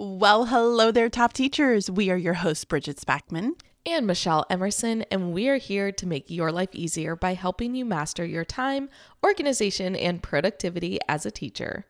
Well, 0.00 0.44
hello 0.44 0.92
there, 0.92 1.10
top 1.10 1.32
teachers. 1.32 1.90
We 1.90 2.08
are 2.08 2.16
your 2.16 2.34
hosts, 2.34 2.64
Bridget 2.64 2.98
Spackman. 2.98 3.60
And 3.84 4.06
Michelle 4.06 4.46
Emerson, 4.48 5.02
and 5.10 5.32
we 5.32 5.48
are 5.48 5.56
here 5.56 5.90
to 5.90 6.06
make 6.06 6.30
your 6.30 6.52
life 6.52 6.68
easier 6.72 7.16
by 7.16 7.34
helping 7.34 7.74
you 7.74 7.84
master 7.84 8.24
your 8.24 8.44
time, 8.44 8.90
organization, 9.24 9.96
and 9.96 10.22
productivity 10.22 11.00
as 11.08 11.26
a 11.26 11.32
teacher. 11.32 11.84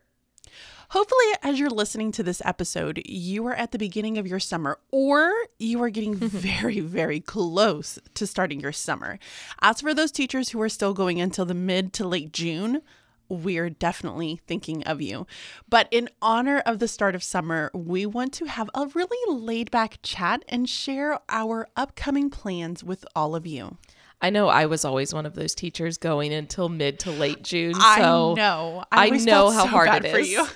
Hopefully, 0.88 1.26
as 1.42 1.60
you're 1.60 1.68
listening 1.68 2.10
to 2.12 2.22
this 2.22 2.40
episode, 2.46 3.02
you 3.04 3.46
are 3.46 3.54
at 3.54 3.72
the 3.72 3.78
beginning 3.78 4.16
of 4.16 4.26
your 4.26 4.40
summer 4.40 4.78
or 4.90 5.30
you 5.58 5.82
are 5.82 5.90
getting 5.90 6.14
very, 6.16 6.80
very 6.80 7.20
close 7.20 7.98
to 8.14 8.26
starting 8.26 8.60
your 8.60 8.72
summer. 8.72 9.18
As 9.60 9.82
for 9.82 9.92
those 9.92 10.12
teachers 10.12 10.48
who 10.48 10.62
are 10.62 10.70
still 10.70 10.94
going 10.94 11.20
until 11.20 11.44
the 11.44 11.52
mid 11.52 11.92
to 11.92 12.08
late 12.08 12.32
June, 12.32 12.80
we're 13.28 13.70
definitely 13.70 14.40
thinking 14.46 14.82
of 14.84 15.00
you. 15.00 15.26
But 15.68 15.88
in 15.90 16.08
honor 16.22 16.60
of 16.60 16.78
the 16.78 16.88
start 16.88 17.14
of 17.14 17.22
summer, 17.22 17.70
we 17.74 18.06
want 18.06 18.32
to 18.34 18.46
have 18.46 18.70
a 18.74 18.86
really 18.86 19.18
laid 19.32 19.70
back 19.70 19.98
chat 20.02 20.44
and 20.48 20.68
share 20.68 21.18
our 21.28 21.68
upcoming 21.76 22.30
plans 22.30 22.82
with 22.82 23.04
all 23.14 23.34
of 23.34 23.46
you. 23.46 23.76
I 24.20 24.30
know 24.30 24.48
I 24.48 24.66
was 24.66 24.84
always 24.84 25.14
one 25.14 25.26
of 25.26 25.34
those 25.34 25.54
teachers 25.54 25.96
going 25.96 26.32
until 26.32 26.68
mid 26.68 26.98
to 27.00 27.10
late 27.12 27.42
June. 27.44 27.74
So 27.74 27.80
I 27.80 28.34
know. 28.34 28.84
I, 28.90 29.06
I 29.06 29.10
know 29.10 29.50
how 29.50 29.62
so 29.62 29.68
hard 29.68 30.04
it 30.04 30.14
is. 30.14 30.36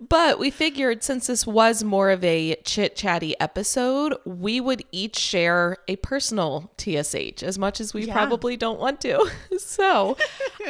But 0.00 0.38
we 0.38 0.50
figured 0.50 1.02
since 1.02 1.28
this 1.28 1.46
was 1.46 1.82
more 1.84 2.10
of 2.10 2.22
a 2.24 2.56
chit 2.64 2.96
chatty 2.96 3.38
episode, 3.40 4.14
we 4.26 4.60
would 4.60 4.82
each 4.92 5.16
share 5.16 5.78
a 5.88 5.96
personal 5.96 6.70
TSH 6.78 7.42
as 7.42 7.58
much 7.58 7.80
as 7.80 7.94
we 7.94 8.06
Yeah. 8.06 8.12
probably 8.12 8.56
don't 8.56 8.80
want 8.80 9.00
to. 9.02 9.30
so 9.58 10.16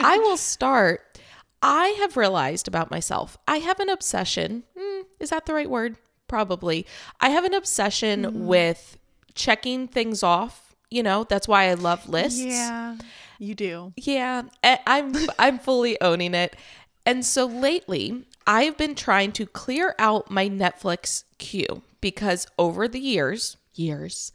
I 0.00 0.18
will 0.18 0.36
start. 0.54 1.18
I 1.62 1.88
have 2.00 2.16
realized 2.18 2.68
about 2.68 2.90
myself, 2.90 3.38
I 3.48 3.56
have 3.58 3.80
an 3.80 3.88
obsession. 3.88 4.64
Hmm, 4.78 5.02
is 5.18 5.30
that 5.30 5.46
the 5.46 5.54
right 5.54 5.70
word? 5.70 5.96
Probably. 6.28 6.86
I 7.20 7.30
have 7.30 7.44
an 7.44 7.54
obsession 7.54 8.22
Mm-hmm. 8.24 8.46
with 8.46 8.98
checking 9.34 9.88
things 9.88 10.22
off. 10.22 10.74
You 10.90 11.02
know, 11.02 11.24
that's 11.24 11.48
why 11.48 11.64
I 11.70 11.74
love 11.74 12.08
lists. 12.08 12.40
Yeah, 12.40 12.96
you 13.38 13.54
do. 13.54 13.92
Yeah, 13.96 14.42
I'm 14.62 15.12
I'm 15.38 15.58
fully 15.58 15.98
owning 16.00 16.34
it. 16.34 16.54
And 17.06 17.24
so 17.24 17.46
lately, 17.46 18.24
I've 18.46 18.76
been 18.76 18.94
trying 18.94 19.32
to 19.32 19.46
clear 19.46 19.94
out 19.98 20.30
my 20.30 20.48
Netflix 20.48 21.24
queue 21.38 21.82
because 22.00 22.46
over 22.58 22.86
the 22.86 23.00
years, 23.00 23.56
years, 23.74 24.32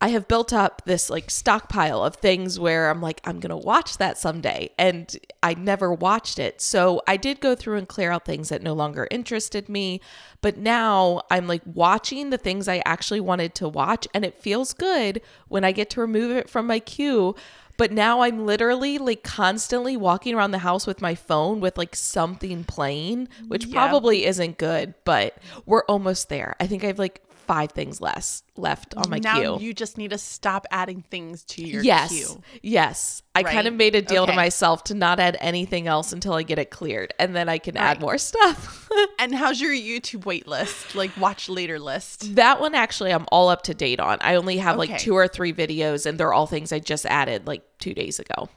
I 0.00 0.08
have 0.08 0.28
built 0.28 0.52
up 0.52 0.82
this 0.84 1.10
like 1.10 1.28
stockpile 1.28 2.04
of 2.04 2.16
things 2.16 2.58
where 2.58 2.88
I'm 2.88 3.00
like 3.02 3.20
I'm 3.24 3.40
going 3.40 3.50
to 3.50 3.56
watch 3.56 3.98
that 3.98 4.16
someday 4.16 4.70
and 4.78 5.16
I 5.42 5.54
never 5.54 5.92
watched 5.92 6.38
it. 6.38 6.60
So 6.60 7.02
I 7.08 7.16
did 7.16 7.40
go 7.40 7.56
through 7.56 7.78
and 7.78 7.88
clear 7.88 8.12
out 8.12 8.24
things 8.24 8.48
that 8.50 8.62
no 8.62 8.74
longer 8.74 9.08
interested 9.10 9.68
me, 9.68 10.00
but 10.40 10.56
now 10.56 11.22
I'm 11.32 11.48
like 11.48 11.62
watching 11.64 12.30
the 12.30 12.38
things 12.38 12.68
I 12.68 12.80
actually 12.86 13.20
wanted 13.20 13.56
to 13.56 13.68
watch 13.68 14.06
and 14.14 14.24
it 14.24 14.40
feels 14.40 14.72
good 14.72 15.20
when 15.48 15.64
I 15.64 15.72
get 15.72 15.90
to 15.90 16.00
remove 16.00 16.36
it 16.36 16.48
from 16.48 16.68
my 16.68 16.78
queue. 16.78 17.34
But 17.78 17.92
now 17.92 18.20
I'm 18.20 18.44
literally 18.44 18.98
like 18.98 19.22
constantly 19.22 19.96
walking 19.96 20.34
around 20.34 20.50
the 20.50 20.58
house 20.58 20.86
with 20.86 21.00
my 21.00 21.14
phone 21.14 21.60
with 21.60 21.78
like 21.78 21.96
something 21.96 22.64
playing, 22.64 23.28
which 23.46 23.64
Yeah. 23.64 23.72
probably 23.72 24.26
isn't 24.26 24.58
good, 24.58 24.92
but 25.04 25.34
we're 25.64 25.84
almost 25.84 26.28
there. 26.28 26.54
I 26.60 26.66
think 26.66 26.84
I 26.84 26.88
have 26.88 26.98
like 26.98 27.22
five 27.48 27.72
things 27.72 28.00
less 28.00 28.44
left 28.56 28.94
on 28.96 29.08
my 29.10 29.18
now 29.18 29.38
queue. 29.40 29.56
you 29.60 29.72
just 29.74 29.96
need 29.98 30.10
to 30.10 30.18
stop 30.18 30.66
adding 30.70 31.02
things 31.10 31.42
to 31.44 31.62
your 31.64 31.82
yes. 31.82 32.10
queue. 32.10 32.40
Yes. 32.62 33.22
I 33.34 33.40
Right? 33.40 33.52
kind 33.54 33.66
of 33.66 33.72
made 33.74 33.94
a 33.94 34.02
deal 34.02 34.26
to 34.26 34.32
myself 34.34 34.84
to 34.84 34.94
not 34.94 35.18
add 35.18 35.36
anything 35.40 35.86
else 35.86 36.12
until 36.12 36.34
I 36.34 36.42
get 36.42 36.58
it 36.58 36.70
cleared 36.70 37.14
and 37.18 37.34
then 37.34 37.48
I 37.48 37.56
can 37.58 37.76
add 37.76 38.00
more 38.00 38.18
stuff. 38.18 38.84
And 39.20 39.34
how's 39.34 39.60
your 39.60 39.72
YouTube 39.72 40.24
wait 40.26 40.46
list? 40.48 40.94
Like 40.94 41.10
watch 41.16 41.48
later 41.48 41.78
list? 41.78 42.34
that 42.36 42.60
one 42.60 42.74
actually 42.74 43.12
I'm 43.12 43.26
all 43.32 43.48
up 43.48 43.62
to 43.64 43.74
date 43.74 44.00
on. 44.00 44.18
I 44.20 44.34
only 44.36 44.58
have 44.58 44.76
like 44.76 44.98
two 44.98 45.14
or 45.14 45.26
three 45.28 45.52
videos 45.52 46.04
and 46.06 46.18
they're 46.18 46.32
all 46.32 46.46
things 46.46 46.72
I 46.72 46.78
just 46.78 47.06
added 47.06 47.46
like 47.46 47.62
2 47.80 47.94
days 47.94 48.18
ago. 48.18 48.48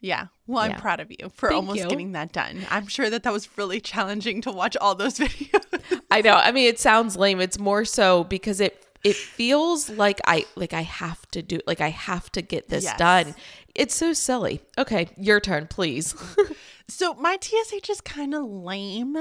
Yeah. 0.00 0.26
Well, 0.46 0.62
I'm 0.64 0.70
Yeah. 0.70 0.80
proud 0.80 1.00
of 1.00 1.10
you 1.10 1.30
for 1.34 1.48
Thank 1.50 1.56
almost 1.56 1.78
you. 1.80 1.88
getting 1.88 2.12
that 2.12 2.32
done. 2.32 2.66
I'm 2.70 2.86
sure 2.86 3.10
that 3.10 3.22
that 3.24 3.32
was 3.32 3.48
really 3.58 3.80
challenging 3.80 4.40
to 4.42 4.50
watch 4.50 4.76
all 4.80 4.94
those 4.94 5.18
videos. 5.18 6.00
I 6.10 6.22
know. 6.22 6.34
I 6.34 6.52
mean, 6.52 6.66
it 6.68 6.78
sounds 6.80 7.16
lame. 7.16 7.40
It's 7.40 7.58
more 7.58 7.84
so 7.84 8.24
because 8.24 8.60
it 8.60 8.86
it 9.02 9.16
feels 9.16 9.88
like 9.88 10.20
I 10.26 10.44
like 10.56 10.72
I 10.74 10.82
have 10.82 11.26
to 11.30 11.40
do 11.42 11.60
like 11.66 11.80
I 11.80 11.88
have 11.88 12.30
to 12.32 12.42
get 12.42 12.68
this 12.68 12.84
Yes. 12.84 12.98
done. 12.98 13.34
It's 13.74 13.94
so 13.94 14.12
silly. 14.12 14.60
Okay, 14.76 15.08
your 15.16 15.38
turn, 15.40 15.66
please. 15.68 16.14
so 16.88 17.14
my 17.14 17.38
TSH 17.40 17.88
is 17.88 18.00
kind 18.00 18.34
of 18.34 18.44
lame 18.44 19.16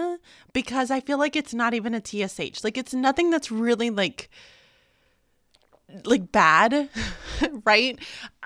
because 0.54 0.90
I 0.92 1.00
feel 1.02 1.18
like 1.18 1.36
it's 1.36 1.54
not 1.54 1.74
even 1.74 1.94
a 1.94 2.02
TSH. 2.04 2.64
Like 2.64 2.78
it's 2.78 2.94
nothing 2.94 3.30
that's 3.30 3.52
really 3.52 3.90
like 3.90 4.30
like 6.06 6.32
bad, 6.32 6.90
right? 7.66 7.98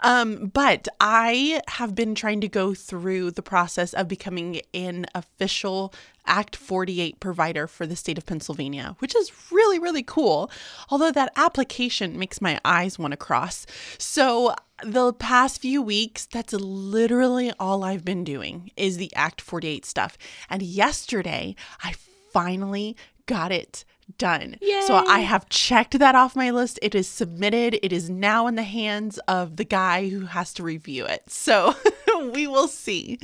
Um, 0.03 0.51
but 0.53 0.87
I 0.99 1.61
have 1.69 1.95
been 1.95 2.13
trying 2.13 2.41
to 2.41 2.49
go 2.49 2.73
through 2.73 3.31
the 3.31 3.41
process 3.41 3.93
of 3.93 4.07
becoming 4.07 4.61
an 4.73 5.05
official 5.15 5.93
Act 6.25 6.55
48 6.55 7.19
provider 7.19 7.67
for 7.67 7.85
the 7.85 7.95
state 7.95 8.17
of 8.17 8.25
Pennsylvania, 8.25 8.95
which 8.99 9.15
is 9.15 9.31
really, 9.51 9.79
really 9.79 10.03
cool. 10.03 10.49
Although 10.89 11.11
that 11.11 11.33
application 11.35 12.17
makes 12.17 12.41
my 12.41 12.59
eyes 12.63 12.97
want 12.99 13.11
to 13.11 13.17
cross. 13.17 13.65
So 13.97 14.53
the 14.83 15.13
past 15.13 15.61
few 15.61 15.81
weeks, 15.81 16.25
that's 16.25 16.53
literally 16.53 17.51
all 17.59 17.83
I've 17.83 18.05
been 18.05 18.23
doing 18.23 18.71
is 18.77 18.97
the 18.97 19.13
Act 19.15 19.41
48 19.41 19.85
stuff. 19.85 20.17
And 20.49 20.61
yesterday, 20.61 21.55
I 21.83 21.93
finally 22.31 22.95
got 23.25 23.51
it 23.51 23.85
done. 24.17 24.57
So 24.87 24.95
I 24.95 25.19
have 25.19 25.49
checked 25.49 25.97
that 25.99 26.15
off 26.15 26.35
my 26.35 26.49
list. 26.51 26.79
It 26.81 26.93
is 26.95 27.07
submitted. 27.07 27.79
It 27.83 27.91
is 27.93 28.09
now 28.09 28.47
in 28.47 28.55
the 28.55 28.63
hands 28.63 29.17
of 29.27 29.55
the 29.57 29.63
guy 29.63 30.09
who 30.09 30.25
has 30.25 30.53
to 30.55 30.63
review 30.63 31.05
it. 31.05 31.23
So 31.29 31.75
we 32.33 32.47
will 32.47 32.67
see. 32.67 33.19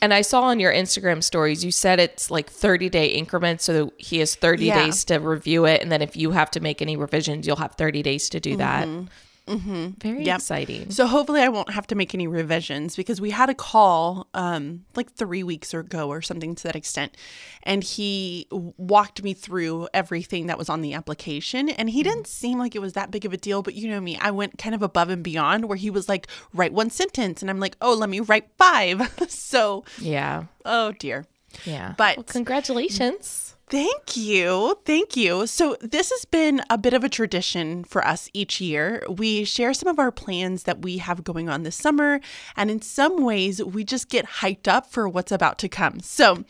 and 0.00 0.12
I 0.14 0.20
saw 0.22 0.42
on 0.42 0.60
your 0.60 0.72
Instagram 0.72 1.22
stories 1.22 1.64
you 1.64 1.70
said 1.72 1.98
it's 1.98 2.30
like 2.30 2.48
30 2.50 2.88
day 2.88 3.06
increments 3.08 3.64
so 3.64 3.92
he 3.98 4.18
has 4.18 4.34
30 4.36 4.66
Yeah. 4.66 4.84
days 4.84 5.04
to 5.06 5.16
review 5.18 5.64
it 5.64 5.82
and 5.82 5.90
then 5.90 6.02
if 6.02 6.16
you 6.16 6.30
have 6.32 6.50
to 6.52 6.60
make 6.60 6.80
any 6.82 6.96
revisions, 6.96 7.46
you'll 7.46 7.56
have 7.56 7.72
30 7.74 8.02
days 8.02 8.28
to 8.30 8.40
do 8.40 8.56
that. 8.58 8.86
Mm-hmm. 8.86 9.06
Very 9.46 10.24
Yep. 10.24 10.36
exciting. 10.38 10.90
So 10.90 11.06
hopefully 11.06 11.42
I 11.42 11.48
won't 11.48 11.70
have 11.70 11.86
to 11.88 11.94
make 11.94 12.14
any 12.14 12.26
revisions 12.26 12.96
because 12.96 13.20
we 13.20 13.30
had 13.30 13.50
a 13.50 13.54
call 13.54 14.26
um 14.32 14.84
like 14.96 15.12
3 15.12 15.42
weeks 15.42 15.74
ago 15.74 16.08
or 16.08 16.22
something 16.22 16.54
to 16.54 16.62
that 16.64 16.74
extent 16.76 17.16
and 17.62 17.84
he 17.84 18.46
walked 18.50 19.22
me 19.22 19.34
through 19.34 19.88
everything 19.92 20.46
that 20.46 20.56
was 20.58 20.68
on 20.68 20.80
the 20.80 20.94
application 20.94 21.68
and 21.68 21.90
he 21.90 22.02
didn't 22.02 22.26
seem 22.26 22.58
like 22.58 22.74
it 22.74 22.80
was 22.80 22.94
that 22.94 23.10
big 23.10 23.24
of 23.26 23.32
a 23.32 23.36
deal 23.36 23.62
but 23.62 23.74
you 23.74 23.88
know 23.88 24.00
me 24.00 24.16
I 24.18 24.30
went 24.30 24.56
kind 24.58 24.74
of 24.74 24.82
above 24.82 25.10
and 25.10 25.22
beyond 25.22 25.66
where 25.66 25.76
he 25.76 25.90
was 25.90 26.08
like 26.08 26.26
write 26.54 26.72
one 26.72 26.88
sentence 26.90 27.42
and 27.42 27.50
I'm 27.50 27.60
like 27.60 27.76
oh 27.82 27.92
let 27.94 28.08
me 28.08 28.20
write 28.20 28.48
5 28.56 29.26
so 29.28 29.84
Yeah. 29.98 30.44
oh 30.64 30.92
dear 30.92 31.26
Yeah. 31.64 31.94
But- 31.98 32.16
Well, 32.16 32.24
congratulations. 32.24 33.53
Thank 33.70 34.14
you. 34.14 34.78
Thank 34.84 35.16
you. 35.16 35.46
So, 35.46 35.76
this 35.80 36.10
has 36.10 36.26
been 36.26 36.60
a 36.68 36.76
bit 36.76 36.92
of 36.92 37.02
a 37.02 37.08
tradition 37.08 37.82
for 37.82 38.06
us 38.06 38.28
each 38.34 38.60
year. 38.60 39.02
We 39.08 39.44
share 39.44 39.72
some 39.72 39.88
of 39.88 39.98
our 39.98 40.12
plans 40.12 40.64
that 40.64 40.82
we 40.82 40.98
have 40.98 41.24
going 41.24 41.48
on 41.48 41.62
this 41.62 41.74
summer, 41.74 42.20
and 42.56 42.70
in 42.70 42.82
some 42.82 43.24
ways, 43.24 43.64
we 43.64 43.82
just 43.82 44.10
get 44.10 44.26
hyped 44.26 44.68
up 44.68 44.86
for 44.86 45.08
what's 45.08 45.32
about 45.32 45.58
to 45.60 45.68
come. 45.70 46.00
So, 46.00 46.44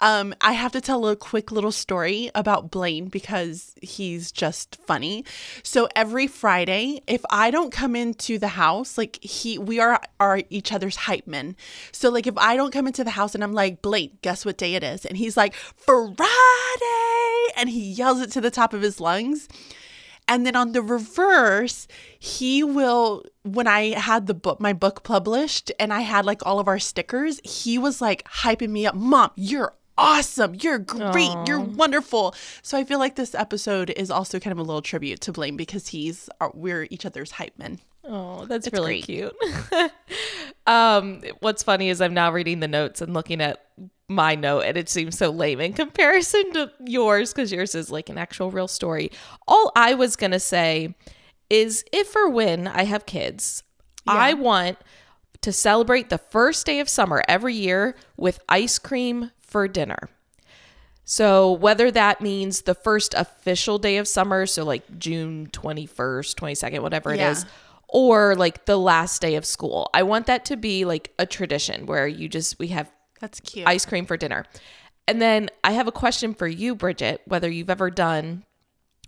um, 0.00 0.32
I 0.40 0.52
have 0.52 0.70
to 0.72 0.80
tell 0.80 1.08
a 1.08 1.16
quick 1.16 1.50
little 1.50 1.72
story 1.72 2.30
about 2.36 2.70
Blaine 2.70 3.08
because 3.08 3.74
he's 3.82 4.30
just 4.30 4.76
funny. 4.86 5.24
So, 5.64 5.88
every 5.96 6.28
Friday, 6.28 7.02
if 7.08 7.24
I 7.30 7.50
don't 7.50 7.72
come 7.72 7.96
into 7.96 8.38
the 8.38 8.48
house, 8.48 8.96
like 8.96 9.18
he, 9.24 9.58
we 9.58 9.80
are 9.80 10.00
are 10.20 10.42
each 10.50 10.72
other's 10.72 10.96
hype 10.96 11.26
men. 11.26 11.56
So, 11.90 12.10
like 12.10 12.28
if 12.28 12.38
I 12.38 12.54
don't 12.54 12.72
come 12.72 12.86
into 12.86 13.02
the 13.02 13.10
house 13.10 13.34
and 13.34 13.42
I'm 13.42 13.54
like, 13.54 13.82
Blaine, 13.82 14.18
guess 14.22 14.44
what 14.44 14.56
day 14.56 14.76
it 14.76 14.84
is? 14.84 15.04
And 15.04 15.16
he's 15.16 15.36
like, 15.36 15.54
Friday, 15.54 16.59
and 17.56 17.68
he 17.68 17.80
yells 17.92 18.20
it 18.20 18.30
to 18.32 18.40
the 18.40 18.50
top 18.50 18.72
of 18.72 18.82
his 18.82 19.00
lungs. 19.00 19.48
And 20.26 20.46
then 20.46 20.54
on 20.54 20.72
the 20.72 20.82
reverse, 20.82 21.88
he 22.18 22.62
will 22.62 23.24
when 23.42 23.66
I 23.66 23.98
had 23.98 24.26
the 24.26 24.34
book 24.34 24.60
my 24.60 24.72
book 24.72 25.02
published 25.02 25.72
and 25.80 25.92
I 25.92 26.00
had 26.00 26.24
like 26.24 26.46
all 26.46 26.60
of 26.60 26.68
our 26.68 26.78
stickers, 26.78 27.40
he 27.42 27.78
was 27.78 28.00
like 28.00 28.22
hyping 28.28 28.70
me 28.70 28.86
up, 28.86 28.94
"Mom, 28.94 29.32
you're 29.34 29.74
awesome. 29.98 30.54
You're 30.54 30.78
great. 30.78 31.34
You're 31.46 31.58
wonderful." 31.60 32.34
So 32.62 32.78
I 32.78 32.84
feel 32.84 33.00
like 33.00 33.16
this 33.16 33.34
episode 33.34 33.90
is 33.90 34.08
also 34.08 34.38
kind 34.38 34.52
of 34.52 34.58
a 34.58 34.62
little 34.62 34.82
tribute 34.82 35.20
to 35.22 35.32
Blaine 35.32 35.56
because 35.56 35.88
he's 35.88 36.28
we're 36.54 36.86
each 36.90 37.04
other's 37.04 37.32
hype 37.32 37.58
men. 37.58 37.80
Oh, 38.04 38.46
that's 38.46 38.72
really 38.72 39.02
great. 39.02 39.04
cute. 39.04 39.36
um, 40.66 41.22
what's 41.40 41.64
funny 41.64 41.88
is 41.90 42.00
I'm 42.00 42.14
now 42.14 42.30
reading 42.32 42.60
the 42.60 42.68
notes 42.68 43.02
and 43.02 43.14
looking 43.14 43.40
at 43.40 43.66
my 44.10 44.34
note, 44.34 44.62
and 44.62 44.76
it 44.76 44.88
seems 44.88 45.16
so 45.16 45.30
lame 45.30 45.60
in 45.60 45.72
comparison 45.72 46.52
to 46.52 46.70
yours 46.84 47.32
because 47.32 47.52
yours 47.52 47.74
is 47.74 47.90
like 47.90 48.08
an 48.08 48.18
actual 48.18 48.50
real 48.50 48.68
story. 48.68 49.10
All 49.48 49.70
I 49.76 49.94
was 49.94 50.16
gonna 50.16 50.40
say 50.40 50.94
is 51.48 51.84
if 51.92 52.14
or 52.16 52.28
when 52.28 52.66
I 52.66 52.82
have 52.84 53.06
kids, 53.06 53.62
I 54.06 54.34
want 54.34 54.76
to 55.42 55.52
celebrate 55.52 56.10
the 56.10 56.18
first 56.18 56.66
day 56.66 56.80
of 56.80 56.88
summer 56.88 57.22
every 57.28 57.54
year 57.54 57.94
with 58.16 58.40
ice 58.48 58.78
cream 58.78 59.30
for 59.38 59.68
dinner. 59.68 60.08
So 61.04 61.52
whether 61.52 61.90
that 61.90 62.20
means 62.20 62.62
the 62.62 62.74
first 62.74 63.14
official 63.14 63.78
day 63.78 63.96
of 63.96 64.06
summer, 64.06 64.46
so 64.46 64.64
like 64.64 64.98
June 64.98 65.48
21st, 65.52 66.34
22nd, 66.36 66.82
whatever 66.82 67.12
it 67.12 67.18
Yeah. 67.18 67.30
is, 67.32 67.46
or 67.88 68.36
like 68.36 68.66
the 68.66 68.76
last 68.76 69.20
day 69.20 69.34
of 69.34 69.44
school. 69.44 69.90
I 69.94 70.02
want 70.04 70.26
that 70.26 70.44
to 70.46 70.56
be 70.56 70.84
like 70.84 71.12
a 71.18 71.26
tradition 71.26 71.86
where 71.86 72.06
you 72.06 72.28
just 72.28 72.58
we 72.58 72.68
have 72.68 72.90
That's 73.20 73.40
cute. 73.40 73.66
ice 73.68 73.84
cream 73.86 74.06
for 74.06 74.16
dinner. 74.16 74.44
And 75.06 75.20
then 75.20 75.50
I 75.64 75.72
have 75.72 75.86
a 75.88 75.92
question 75.92 76.34
for 76.34 76.46
you, 76.46 76.74
Bridget, 76.74 77.22
whether 77.26 77.48
you've 77.50 77.70
ever 77.70 77.90
done 77.90 78.44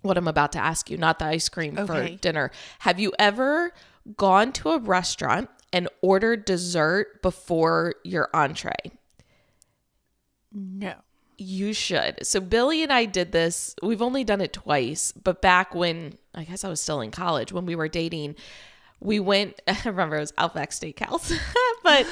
what 0.02 0.16
I'm 0.18 0.26
about 0.28 0.52
to 0.52 0.58
ask 0.58 0.90
you, 0.90 0.96
not 0.96 1.18
the 1.18 1.26
ice 1.26 1.48
cream 1.48 1.78
Okay. 1.78 1.86
for 1.86 2.16
dinner. 2.20 2.50
Have 2.80 2.98
you 2.98 3.12
ever 3.18 3.72
gone 4.16 4.52
to 4.54 4.70
a 4.70 4.78
restaurant 4.78 5.48
and 5.72 5.88
ordered 6.02 6.44
dessert 6.44 7.22
before 7.22 7.94
your 8.04 8.28
entree? 8.34 8.72
no. 10.52 10.94
You 11.38 11.72
should. 11.72 12.24
So 12.24 12.40
Billy 12.40 12.82
and 12.84 12.92
I 12.92 13.04
did 13.04 13.32
this. 13.32 13.74
We've 13.82 14.02
only 14.02 14.22
done 14.22 14.40
it 14.40 14.52
twice, 14.52 15.12
but 15.12 15.42
back 15.42 15.74
when 15.74 16.18
I 16.34 16.44
guess 16.44 16.62
I 16.62 16.68
was 16.68 16.80
still 16.80 17.00
in 17.00 17.10
college 17.10 17.50
when 17.52 17.66
we 17.66 17.74
were 17.74 17.88
dating, 17.88 18.36
we 19.02 19.20
went. 19.20 19.60
I 19.68 19.76
remember 19.84 20.16
it 20.16 20.20
was 20.20 20.32
Outback 20.38 20.70
Steakhouse, 20.70 21.36
but 21.82 22.06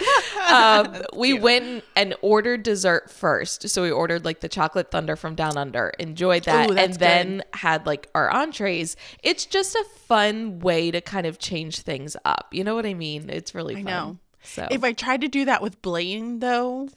um, 0.50 1.02
we 1.16 1.34
went 1.34 1.84
and 1.96 2.14
ordered 2.20 2.62
dessert 2.62 3.10
first. 3.10 3.68
So 3.68 3.82
we 3.82 3.90
ordered 3.90 4.24
like 4.24 4.40
the 4.40 4.48
chocolate 4.48 4.90
thunder 4.90 5.16
from 5.16 5.34
Down 5.34 5.56
Under, 5.56 5.92
enjoyed 5.98 6.44
that, 6.44 6.70
Ooh, 6.70 6.76
and 6.76 6.94
then 6.94 7.42
had 7.54 7.86
like 7.86 8.08
our 8.14 8.30
entrees. 8.30 8.96
It's 9.22 9.46
just 9.46 9.74
a 9.74 9.84
fun 10.06 10.60
way 10.60 10.90
to 10.90 11.00
kind 11.00 11.26
of 11.26 11.38
change 11.38 11.80
things 11.80 12.16
up. 12.24 12.48
You 12.52 12.64
know 12.64 12.74
what 12.74 12.86
I 12.86 12.94
mean? 12.94 13.30
It's 13.30 13.54
really 13.54 13.74
fun. 13.74 13.84
know. 13.84 14.18
So 14.42 14.66
If 14.70 14.84
I 14.84 14.92
tried 14.92 15.20
to 15.20 15.28
do 15.28 15.44
that 15.44 15.62
with 15.62 15.82
Blaine, 15.82 16.38
though, 16.38 16.88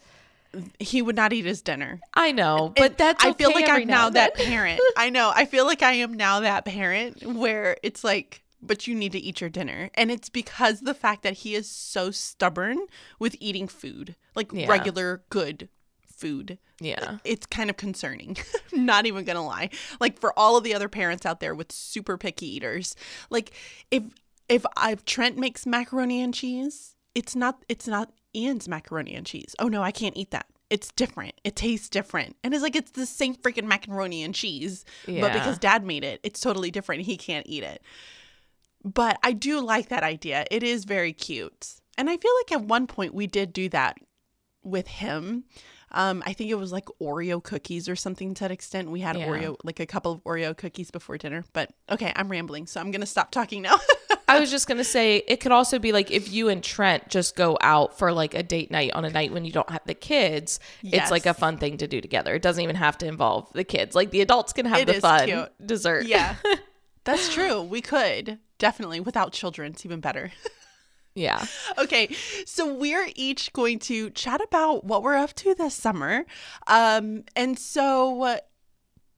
he 0.79 1.01
would 1.01 1.15
not 1.15 1.33
eat 1.33 1.45
his 1.45 1.61
dinner. 1.61 1.99
I 2.13 2.31
know, 2.31 2.71
but 2.75 2.91
And 2.91 2.97
that's 2.97 3.25
I 3.25 3.33
feel 3.33 3.51
like 3.51 3.67
I'm 3.67 3.85
now 3.85 4.07
and 4.07 4.15
that 4.15 4.35
parent. 4.35 4.79
I 4.97 5.09
know. 5.09 5.31
I 5.33 5.45
feel 5.45 5.65
like 5.65 5.83
I 5.83 5.93
am 5.93 6.13
now 6.13 6.41
that 6.41 6.65
parent 6.65 7.25
where 7.25 7.77
it's 7.83 8.03
like, 8.03 8.42
but 8.65 8.87
you 8.87 8.95
need 8.95 9.11
to 9.11 9.19
eat 9.19 9.41
your 9.41 9.49
dinner. 9.49 9.89
And 9.95 10.09
it's 10.11 10.29
because 10.29 10.81
the 10.81 10.93
fact 10.93 11.23
that 11.23 11.33
he 11.33 11.55
is 11.55 11.69
so 11.69 12.11
stubborn 12.11 12.79
with 13.19 13.35
eating 13.39 13.67
food, 13.67 14.15
like 14.35 14.51
Yeah. 14.51 14.67
regular 14.67 15.23
good 15.29 15.69
food. 16.15 16.57
Yeah. 16.79 17.17
It's 17.23 17.45
kind 17.45 17.69
of 17.69 17.77
concerning. 17.77 18.37
Not 18.71 19.05
even 19.05 19.25
going 19.25 19.35
to 19.35 19.41
lie. 19.41 19.69
Like 19.99 20.19
for 20.19 20.37
all 20.37 20.57
of 20.57 20.63
the 20.63 20.73
other 20.73 20.87
parents 20.89 21.25
out 21.25 21.39
there 21.39 21.53
with 21.55 21.71
super 21.71 22.17
picky 22.17 22.47
eaters, 22.55 22.95
like 23.29 23.51
if 23.91 24.03
if 24.49 24.65
I, 24.75 24.95
Trent 24.95 25.37
makes 25.37 25.65
macaroni 25.65 26.21
and 26.21 26.33
cheese, 26.33 26.95
it's 27.15 27.35
not 27.35 27.63
it's 27.69 27.87
not 27.87 28.11
Ian's 28.35 28.67
macaroni 28.67 29.15
and 29.15 29.25
cheese. 29.25 29.55
Oh 29.59 29.67
no, 29.67 29.81
I 29.83 29.91
can't 29.91 30.17
eat 30.17 30.31
that. 30.31 30.47
It's 30.69 30.91
different. 30.91 31.33
It 31.43 31.55
tastes 31.55 31.87
different. 31.87 32.35
And 32.43 32.53
it's 32.53 32.63
like 32.63 32.75
it's 32.75 32.91
the 32.91 33.05
same 33.05 33.35
freaking 33.35 33.65
macaroni 33.65 34.23
and 34.23 34.33
cheese. 34.33 34.85
But 35.05 35.31
because 35.33 35.57
dad 35.59 35.85
made 35.85 36.03
it, 36.03 36.19
it's 36.23 36.39
totally 36.39 36.71
different. 36.71 37.03
He 37.03 37.15
can't 37.15 37.45
eat 37.47 37.63
it. 37.63 37.81
But 38.83 39.17
I 39.23 39.31
do 39.33 39.59
like 39.61 39.89
that 39.89 40.03
idea. 40.03 40.45
It 40.51 40.63
is 40.63 40.85
very 40.85 41.13
cute. 41.13 41.75
And 41.97 42.09
I 42.09 42.17
feel 42.17 42.31
like 42.41 42.51
at 42.51 42.67
one 42.67 42.87
point 42.87 43.13
we 43.13 43.27
did 43.27 43.53
do 43.53 43.69
that 43.69 43.97
with 44.63 44.87
him. 44.87 45.43
Um, 45.95 46.23
I 46.25 46.33
think 46.33 46.49
it 46.49 46.55
was 46.55 46.71
like 46.71 46.85
Oreo 46.99 47.41
cookies 47.41 47.87
or 47.87 47.95
something 47.95 48.33
to 48.33 48.39
that 48.45 48.51
extent. 48.51 48.89
We 48.89 49.01
had 49.01 49.15
Yeah. 49.15 49.27
Oreo, 49.27 49.57
like 49.63 49.79
a 49.79 49.85
couple 49.85 50.11
of 50.11 50.23
Oreo 50.23 50.57
cookies 50.57 50.89
before 50.89 51.17
dinner. 51.19 51.45
But 51.53 51.71
okay, 51.89 52.11
I'm 52.15 52.29
rambling, 52.29 52.65
so 52.65 52.81
I'm 52.81 52.89
gonna 52.89 53.05
stop 53.05 53.29
talking 53.31 53.61
now. 53.61 53.75
I 54.27 54.39
was 54.39 54.49
just 54.49 54.67
gonna 54.67 54.83
say 54.85 55.17
it 55.27 55.39
could 55.39 55.51
also 55.51 55.77
be 55.77 55.91
like 55.91 56.09
if 56.09 56.31
you 56.33 56.49
and 56.49 56.63
Trent 56.63 57.09
just 57.09 57.35
go 57.35 57.57
out 57.61 57.99
for 57.99 58.11
like 58.11 58.33
a 58.33 58.41
date 58.41 58.71
night 58.71 58.91
on 58.93 59.05
a 59.05 59.09
night 59.11 59.31
when 59.31 59.45
you 59.45 59.51
don't 59.51 59.69
have 59.69 59.81
the 59.85 59.93
kids, 59.93 60.59
it's 60.81 61.11
like 61.11 61.27
a 61.27 61.33
fun 61.35 61.57
thing 61.57 61.77
to 61.77 61.87
do 61.87 62.01
together. 62.01 62.33
It 62.33 62.41
doesn't 62.41 62.63
even 62.63 62.75
have 62.77 62.97
to 62.99 63.05
involve 63.05 63.53
the 63.53 63.63
kids. 63.63 63.95
Like 63.95 64.09
the 64.09 64.21
adults 64.21 64.51
can 64.53 64.65
have 64.65 64.79
It 64.79 64.87
the 64.87 64.93
fun 64.95 65.27
cute. 65.27 65.51
dessert. 65.67 66.07
yeah, 66.07 66.37
that's 67.03 67.33
true. 67.33 67.61
We 67.61 67.81
could 67.81 68.39
definitely 68.57 68.99
without 68.99 69.33
children. 69.33 69.73
It's 69.73 69.85
even 69.85 69.99
better. 69.99 70.31
yeah. 71.15 71.45
okay, 71.77 72.13
so 72.45 72.73
we're 72.73 73.09
each 73.15 73.51
going 73.53 73.79
to 73.79 74.09
chat 74.11 74.41
about 74.41 74.85
what 74.85 75.03
we're 75.03 75.15
up 75.15 75.33
to 75.33 75.53
this 75.55 75.75
summer. 75.75 76.25
Um, 76.67 77.23
and 77.35 77.59
so 77.59 78.21
uh, 78.23 78.37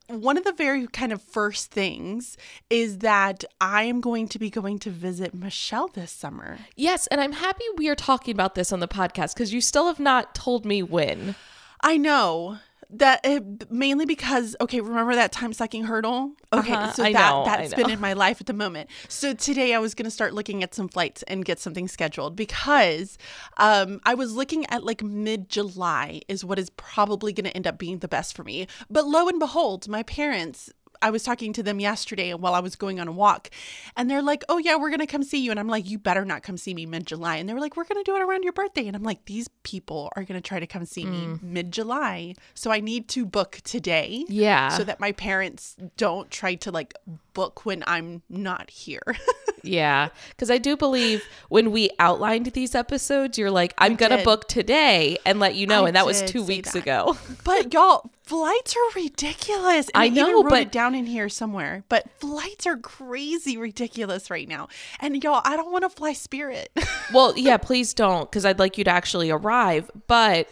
one 0.08 0.38
of 0.38 0.44
the 0.44 0.54
very 0.54 0.88
kind 0.88 1.12
of 1.12 1.22
first 1.22 1.72
things 1.72 2.38
is 2.70 3.00
that 3.00 3.44
I 3.60 3.84
am 3.84 4.02
going 4.02 4.28
to 4.30 4.40
be 4.40 4.50
going 4.50 4.80
to 4.80 4.90
visit 4.90 5.34
Michelle 5.34 5.88
this 5.88 6.12
summer. 6.12 6.60
Yes, 6.76 7.08
and 7.08 7.20
I'm 7.20 7.34
happy 7.34 7.64
we 7.78 7.90
are 7.90 7.96
talking 7.96 8.34
about 8.34 8.56
this 8.56 8.72
on 8.72 8.80
the 8.80 8.88
podcast 8.88 9.34
because 9.34 9.54
you 9.54 9.62
still 9.62 9.88
have 9.88 10.00
not 10.00 10.36
told 10.36 10.66
me 10.66 10.84
when. 10.84 11.36
I 11.82 11.98
know 11.98 12.60
that 13.00 13.26
uh, 13.26 13.40
mainly 13.70 14.06
because 14.06 14.56
okay, 14.62 14.82
remember 14.82 15.16
that 15.16 15.32
time 15.32 15.54
sucking 15.54 15.86
hurdle? 15.86 16.32
Okay, 16.54 16.74
Uh-huh, 16.74 16.92
so 16.94 17.04
I 17.04 17.14
that 17.14 17.30
know, 17.30 17.44
that's 17.46 17.74
been 17.74 17.90
in 17.90 18.00
my 18.00 18.14
life 18.14 18.40
at 18.42 18.48
the 18.48 18.54
moment. 18.54 18.90
So 19.08 19.34
today 19.34 19.74
I 19.74 19.80
was 19.80 19.94
going 19.96 20.06
to 20.06 20.12
start 20.12 20.34
looking 20.34 20.64
at 20.64 20.74
some 20.74 20.88
flights 20.88 21.24
and 21.24 21.44
get 21.44 21.60
something 21.60 21.88
scheduled 21.88 22.36
because 22.36 23.18
um 23.58 24.00
I 24.06 24.14
was 24.14 24.34
looking 24.34 24.66
at 24.68 24.84
like 24.84 25.04
mid 25.04 25.50
July 25.50 26.22
is 26.28 26.46
what 26.46 26.60
is 26.60 26.70
probably 26.72 27.34
going 27.34 27.46
to 27.46 27.56
end 27.56 27.68
up 27.68 27.78
being 27.78 28.00
the 28.00 28.08
best 28.08 28.36
for 28.36 28.44
me. 28.44 28.68
But 28.90 29.06
lo 29.06 29.28
and 29.28 29.40
behold, 29.40 29.88
my 29.88 30.04
parents 30.04 30.72
I 31.02 31.10
was 31.10 31.24
talking 31.24 31.54
to 31.54 31.64
them 31.64 31.80
yesterday 31.80 32.34
while 32.34 32.54
I 32.54 32.60
was 32.60 32.76
going 32.76 33.00
on 33.00 33.08
a 33.08 33.12
walk, 33.12 33.50
and 33.98 34.10
they're 34.10 34.22
like, 34.22 34.44
"Oh 34.50 34.58
yeah, 34.58 34.76
we're 34.76 34.90
gonna 34.90 35.08
come 35.08 35.24
see 35.24 35.40
you." 35.40 35.52
And 35.52 35.60
I'm 35.60 35.68
like, 35.68 35.90
"You 35.90 35.98
better 36.00 36.26
not 36.26 36.44
come 36.44 36.58
see 36.58 36.74
me 36.74 36.86
mid 36.86 37.06
July." 37.08 37.38
And 37.38 37.48
they 37.48 37.54
were 37.54 37.60
like, 37.60 37.76
"We're 37.78 37.84
gonna 37.86 38.04
do 38.04 38.16
it 38.16 38.22
around 38.22 38.44
your 38.44 38.54
birthday." 38.54 38.88
And 38.88 38.96
I'm 38.96 39.04
like, 39.04 39.26
"These 39.26 39.48
people 39.64 40.10
are 40.16 40.24
gonna 40.24 40.42
try 40.42 40.60
to 40.60 40.68
come 40.68 40.86
see 40.86 41.06
me 41.06 41.26
Mm. 41.28 41.42
mid 41.44 41.72
July, 41.72 42.36
so 42.54 42.72
I 42.72 42.80
need 42.80 43.08
to 43.10 43.26
book 43.26 43.60
today, 43.64 44.26
Yeah. 44.28 44.70
so 44.78 44.84
that 44.84 45.00
my 45.00 45.12
parents 45.12 45.76
don't 45.98 46.30
try 46.30 46.56
to 46.56 46.72
like 46.72 46.94
book 47.34 47.66
when 47.66 47.84
I'm 47.88 48.22
not 48.30 48.70
here." 48.70 49.02
Yeah, 49.66 50.10
because 50.30 50.52
I 50.52 50.58
do 50.58 50.78
believe 50.78 51.24
when 51.50 51.72
we 51.72 51.90
outlined 52.00 52.48
these 52.48 52.76
episodes, 52.76 53.38
you're 53.38 53.52
like, 53.52 53.74
I'm 53.78 53.96
gonna 53.96 54.18
did. 54.18 54.26
book 54.26 54.48
today 54.48 55.18
and 55.26 55.40
let 55.40 55.56
you 55.56 55.68
know, 55.68 55.86
I 55.86 55.88
and 55.88 55.96
that 55.96 56.06
was 56.06 56.22
two 56.24 56.44
weeks 56.44 56.74
that. 56.74 56.84
ago. 56.84 57.18
but 57.44 57.74
y'all, 57.74 58.10
flights 58.24 58.76
are 58.76 59.00
ridiculous. 59.02 59.90
And 59.94 60.04
I 60.04 60.06
even 60.08 60.16
know, 60.16 60.44
wrote 60.44 60.50
but- 60.50 60.62
it 60.62 60.72
down 60.72 60.96
in 60.96 61.06
here 61.06 61.30
somewhere. 61.30 61.84
But 61.90 62.10
flights 62.20 62.66
are 62.66 62.78
crazy 62.78 63.58
ridiculous 63.58 64.30
right 64.30 64.48
now. 64.48 64.68
And 65.00 65.24
y'all, 65.24 65.42
I 65.44 65.56
don't 65.56 65.72
want 65.72 65.84
to 65.84 65.90
fly 65.90 66.14
Spirit. 66.14 66.70
well, 67.14 67.34
yeah, 67.38 67.58
please 67.58 67.94
don't, 67.94 68.30
because 68.30 68.46
I'd 68.46 68.60
like 68.60 68.78
you 68.78 68.84
to 68.84 68.92
actually 68.92 69.30
arrive, 69.30 69.90
but 70.08 70.50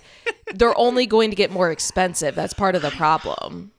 they're 0.54 0.78
only 0.78 1.06
going 1.06 1.30
to 1.30 1.36
get 1.36 1.52
more 1.52 1.72
expensive. 1.72 2.36
That's 2.36 2.54
part 2.54 2.76
of 2.76 2.82
the 2.82 2.92
problem. 2.92 3.72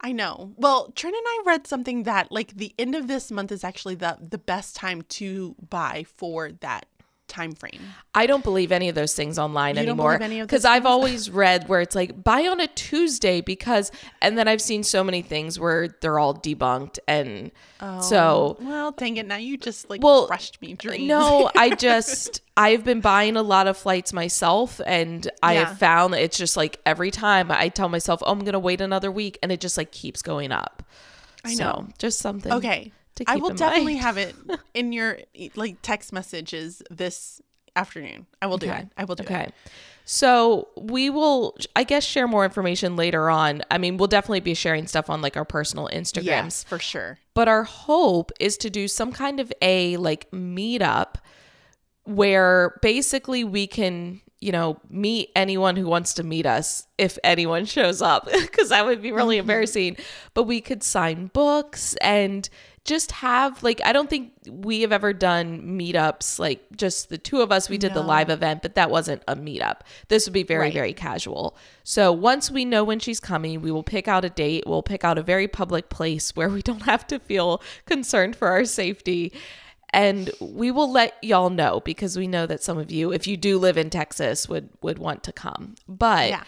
I 0.00 0.12
know. 0.12 0.52
Well, 0.56 0.92
Trent 0.94 1.16
and 1.16 1.24
I 1.26 1.42
read 1.44 1.66
something 1.66 2.04
that 2.04 2.30
like 2.30 2.56
the 2.56 2.74
end 2.78 2.94
of 2.94 3.08
this 3.08 3.30
month 3.30 3.50
is 3.50 3.64
actually 3.64 3.96
the 3.96 4.16
the 4.20 4.38
best 4.38 4.76
time 4.76 5.02
to 5.02 5.56
buy 5.68 6.04
for 6.16 6.52
that 6.52 6.86
time 7.28 7.52
frame. 7.52 7.80
I 8.14 8.26
don't 8.26 8.42
believe 8.42 8.72
any 8.72 8.88
of 8.88 8.94
those 8.94 9.14
things 9.14 9.38
online 9.38 9.76
You 9.76 9.82
anymore 9.82 10.18
believe 10.18 10.22
any 10.22 10.40
of 10.40 10.48
those 10.48 10.50
because 10.50 10.64
I've 10.64 10.86
always 10.86 11.30
read 11.30 11.68
where 11.68 11.80
it's 11.80 11.94
like 11.94 12.24
buy 12.24 12.46
on 12.48 12.60
a 12.60 12.66
Tuesday 12.68 13.40
because, 13.40 13.92
and 14.20 14.36
then 14.36 14.48
I've 14.48 14.60
seen 14.62 14.82
so 14.82 15.04
many 15.04 15.22
things 15.22 15.60
where 15.60 15.88
they're 16.00 16.18
all 16.18 16.34
debunked, 16.34 16.98
and 17.06 17.52
oh, 17.80 18.00
so 18.00 18.56
Well, 18.60 18.90
dang 18.92 19.16
it! 19.18 19.26
Now 19.26 19.36
you 19.36 19.56
just 19.56 19.88
like 19.90 20.02
Well, 20.02 20.26
crushed 20.26 20.60
me 20.60 20.72
dreams. 20.74 21.06
No, 21.06 21.50
I 21.56 21.70
just 21.76 22.40
I've 22.56 22.82
been 22.84 23.00
buying 23.00 23.36
a 23.36 23.42
lot 23.42 23.66
of 23.68 23.76
flights 23.76 24.12
myself 24.12 24.80
and 24.86 25.30
I 25.42 25.54
Yeah. 25.54 25.66
have 25.66 25.78
found 25.78 26.14
that 26.14 26.22
it's 26.22 26.38
just 26.38 26.56
like 26.56 26.80
every 26.84 27.10
time 27.10 27.50
I 27.52 27.68
tell 27.68 27.88
myself, 27.88 28.20
"Oh, 28.26 28.32
I'm 28.32 28.40
going 28.40 28.54
to 28.54 28.58
wait 28.58 28.80
another 28.80 29.12
week," 29.12 29.38
and 29.42 29.52
it 29.52 29.60
just 29.60 29.76
like 29.78 29.92
keeps 29.92 30.22
going 30.22 30.50
up. 30.50 30.82
I 31.44 31.54
So, 31.54 31.64
know. 31.64 31.88
just 31.98 32.18
something. 32.18 32.52
Okay. 32.52 32.92
I 33.26 33.36
will 33.36 33.50
in 33.50 33.56
definitely 33.56 33.94
mind. 33.94 34.04
have 34.04 34.16
it 34.18 34.34
in 34.74 34.92
your 34.92 35.18
like 35.56 35.78
text 35.82 36.12
messages 36.12 36.82
this 36.90 37.40
afternoon. 37.76 38.26
I 38.42 38.46
will 38.46 38.58
do 38.58 38.66
Okay. 38.70 38.80
it. 38.80 38.88
I 38.96 39.04
will 39.04 39.14
do 39.14 39.22
Okay. 39.24 39.34
it. 39.34 39.42
Okay. 39.42 39.52
So 40.04 40.68
we 40.76 41.10
will, 41.10 41.54
I 41.76 41.84
guess, 41.84 42.02
share 42.04 42.26
more 42.26 42.44
information 42.44 42.96
later 42.96 43.28
on. 43.28 43.62
I 43.70 43.76
mean, 43.78 43.98
we'll 43.98 44.08
definitely 44.08 44.40
be 44.40 44.54
sharing 44.54 44.86
stuff 44.86 45.10
on 45.10 45.20
like 45.20 45.36
our 45.36 45.44
personal 45.44 45.88
Instagrams. 45.92 46.24
Yes, 46.24 46.64
for 46.64 46.78
sure. 46.78 47.18
But 47.34 47.46
our 47.46 47.64
hope 47.64 48.32
is 48.40 48.56
to 48.58 48.70
do 48.70 48.88
some 48.88 49.12
kind 49.12 49.38
of 49.38 49.52
a 49.60 49.96
like 49.98 50.30
meetup 50.30 51.16
where 52.04 52.78
basically 52.82 53.44
we 53.44 53.66
can, 53.66 54.22
you 54.40 54.52
know, 54.52 54.78
meet 54.88 55.30
anyone 55.34 55.76
who 55.76 55.86
wants 55.86 56.14
to 56.14 56.22
meet 56.22 56.46
us 56.46 56.86
if 56.96 57.18
anyone 57.24 57.64
shows 57.76 58.00
up, 58.02 58.30
because 58.30 58.68
that 58.70 58.86
would 58.86 59.02
be 59.02 59.12
really 59.12 59.36
mm-hmm. 59.36 59.42
embarrassing. 59.42 59.96
But 60.34 60.44
we 60.44 60.60
could 60.60 60.82
sign 60.82 61.26
books 61.28 61.94
and 61.96 62.48
just 62.88 63.12
have 63.12 63.62
like, 63.62 63.82
I 63.84 63.92
don't 63.92 64.08
think 64.08 64.32
we 64.48 64.80
have 64.80 64.92
ever 64.92 65.12
done 65.12 65.60
meetups 65.78 66.38
like 66.38 66.64
just 66.74 67.10
the 67.10 67.18
two 67.18 67.42
of 67.42 67.52
us. 67.52 67.68
We 67.68 67.76
did 67.76 67.92
the 67.92 68.02
live 68.02 68.30
event, 68.30 68.62
but 68.62 68.76
that 68.76 68.90
wasn't 68.90 69.22
a 69.28 69.36
meetup. 69.36 69.80
This 70.08 70.26
would 70.26 70.32
be 70.32 70.42
very, 70.42 70.60
Right. 70.60 70.72
very 70.72 70.92
casual. 70.94 71.54
So 71.84 72.10
once 72.12 72.50
we 72.50 72.64
know 72.64 72.82
when 72.84 72.98
she's 72.98 73.20
coming, 73.20 73.60
we 73.60 73.70
will 73.70 73.82
pick 73.82 74.08
out 74.08 74.24
a 74.24 74.30
date. 74.30 74.64
We'll 74.66 74.82
pick 74.82 75.04
out 75.04 75.18
a 75.18 75.22
very 75.22 75.46
public 75.46 75.90
place 75.90 76.34
where 76.34 76.48
we 76.48 76.62
don't 76.62 76.82
have 76.82 77.06
to 77.08 77.18
feel 77.18 77.62
concerned 77.84 78.36
for 78.36 78.48
our 78.48 78.64
safety. 78.64 79.34
And 79.90 80.30
we 80.40 80.70
will 80.70 80.90
let 80.90 81.16
y'all 81.22 81.50
know 81.50 81.80
because 81.84 82.16
we 82.16 82.26
know 82.26 82.46
that 82.46 82.62
some 82.62 82.78
of 82.78 82.90
you, 82.90 83.12
if 83.12 83.26
you 83.26 83.36
do 83.36 83.58
live 83.58 83.78
in 83.78 83.90
Texas, 83.90 84.48
would 84.48 84.68
would 84.82 84.98
want 84.98 85.22
to 85.24 85.32
come. 85.32 85.76
But 85.86 86.28
Yeah. 86.30 86.44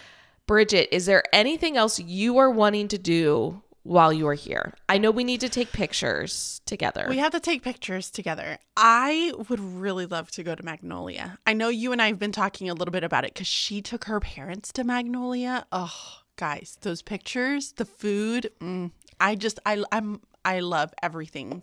Bridget, 0.46 0.88
is 0.92 1.06
there 1.06 1.22
anything 1.32 1.76
else 1.76 2.00
you 2.00 2.38
are 2.38 2.50
wanting 2.50 2.88
to 2.88 2.98
do 2.98 3.62
while 3.84 4.12
you 4.12 4.26
are 4.26 4.34
here? 4.34 4.74
I 4.88 4.98
know 4.98 5.12
we 5.12 5.22
need 5.22 5.40
to 5.42 5.48
take 5.48 5.70
pictures 5.70 6.60
together. 6.66 7.06
We 7.08 7.18
have 7.18 7.30
to 7.32 7.38
take 7.40 7.62
pictures 7.62 8.10
together. 8.10 8.58
I 8.76 9.32
would 9.48 9.60
really 9.60 10.06
love 10.06 10.32
to 10.32 10.42
go 10.42 10.56
to 10.56 10.62
Magnolia. 10.64 11.38
I 11.46 11.52
know 11.52 11.68
you 11.68 11.92
and 11.92 12.02
I 12.02 12.08
have 12.08 12.18
been 12.18 12.32
talking 12.32 12.68
a 12.68 12.74
little 12.74 12.90
bit 12.90 13.04
about 13.04 13.24
it 13.24 13.32
because 13.32 13.46
she 13.46 13.80
took 13.80 14.04
her 14.06 14.18
parents 14.18 14.72
to 14.72 14.82
Magnolia. 14.82 15.66
Oh, 15.70 15.94
guys, 16.34 16.78
those 16.80 17.00
pictures, 17.00 17.72
the 17.72 17.84
food. 17.84 18.50
Mm, 18.60 18.90
I 19.20 19.36
just, 19.36 19.60
I, 19.64 19.84
I'm, 19.92 20.20
I 20.44 20.60
love 20.60 20.92
everything 21.00 21.62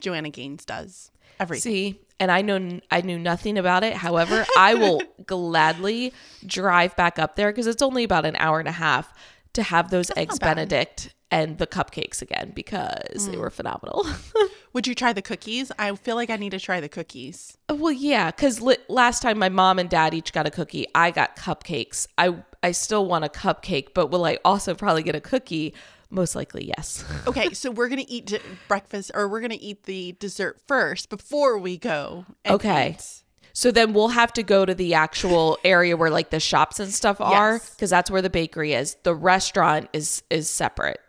Joanna 0.00 0.30
Gaines 0.30 0.64
does. 0.64 1.10
Everything. 1.40 1.72
See, 1.72 2.00
and 2.20 2.30
I 2.30 2.42
know 2.42 2.80
I 2.90 3.00
knew 3.00 3.18
nothing 3.18 3.58
about 3.58 3.84
it. 3.84 3.94
However, 3.94 4.44
I 4.56 4.74
will 4.74 5.02
gladly 5.26 6.12
drive 6.44 6.96
back 6.96 7.18
up 7.18 7.36
there 7.36 7.50
because 7.50 7.66
it's 7.66 7.82
only 7.82 8.04
about 8.04 8.26
an 8.26 8.36
hour 8.36 8.58
and 8.58 8.68
a 8.68 8.72
half 8.72 9.12
to 9.52 9.62
have 9.62 9.90
those 9.90 10.10
eggs. 10.16 10.38
Benedict 10.38 11.14
and 11.30 11.58
the 11.58 11.66
cupcakes 11.66 12.22
again 12.22 12.52
because 12.54 13.28
they 13.28 13.36
mm. 13.36 13.40
were 13.40 13.50
phenomenal. 13.50 14.06
Would 14.72 14.86
you 14.86 14.94
try 14.94 15.12
the 15.12 15.22
cookies? 15.22 15.70
I 15.78 15.94
feel 15.94 16.16
like 16.16 16.30
I 16.30 16.36
need 16.36 16.50
to 16.50 16.60
try 16.60 16.80
the 16.80 16.88
cookies. 16.88 17.56
well, 17.68 17.92
yeah, 17.92 18.30
because 18.30 18.60
li- 18.60 18.78
last 18.88 19.22
time 19.22 19.38
my 19.38 19.48
mom 19.48 19.78
and 19.78 19.90
dad 19.90 20.14
each 20.14 20.32
got 20.32 20.46
a 20.46 20.50
cookie, 20.50 20.86
I 20.94 21.10
got 21.10 21.36
cupcakes. 21.36 22.06
I 22.16 22.36
I 22.62 22.72
still 22.72 23.06
want 23.06 23.24
a 23.24 23.28
cupcake, 23.28 23.94
but 23.94 24.08
will 24.08 24.24
I 24.24 24.38
also 24.44 24.74
probably 24.74 25.02
get 25.02 25.14
a 25.14 25.20
cookie? 25.20 25.74
Most 26.10 26.34
likely, 26.34 26.66
yes. 26.76 27.04
Okay, 27.26 27.52
so 27.52 27.70
we're 27.70 27.88
gonna 27.88 28.04
eat 28.08 28.26
d- 28.26 28.38
breakfast, 28.68 29.10
or 29.14 29.28
we're 29.28 29.40
gonna 29.40 29.58
eat 29.60 29.82
the 29.84 30.12
dessert 30.18 30.58
first 30.66 31.10
before 31.10 31.58
we 31.58 31.76
go. 31.76 32.24
and 32.44 32.54
Okay. 32.54 32.90
eat. 32.98 33.22
So 33.52 33.70
then 33.72 33.92
we'll 33.92 34.08
have 34.08 34.32
to 34.34 34.42
go 34.42 34.64
to 34.64 34.74
the 34.74 34.94
actual 34.94 35.58
area 35.64 35.96
where 35.96 36.10
like 36.10 36.30
the 36.30 36.38
shops 36.40 36.78
and 36.80 36.92
stuff 36.92 37.20
are 37.20 37.54
Yes. 37.54 37.70
because 37.70 37.90
that's 37.90 38.10
where 38.10 38.22
the 38.22 38.30
bakery 38.30 38.72
is. 38.72 38.96
The 39.02 39.14
restaurant 39.14 39.88
is 39.92 40.22
is 40.30 40.48
separate. 40.48 41.00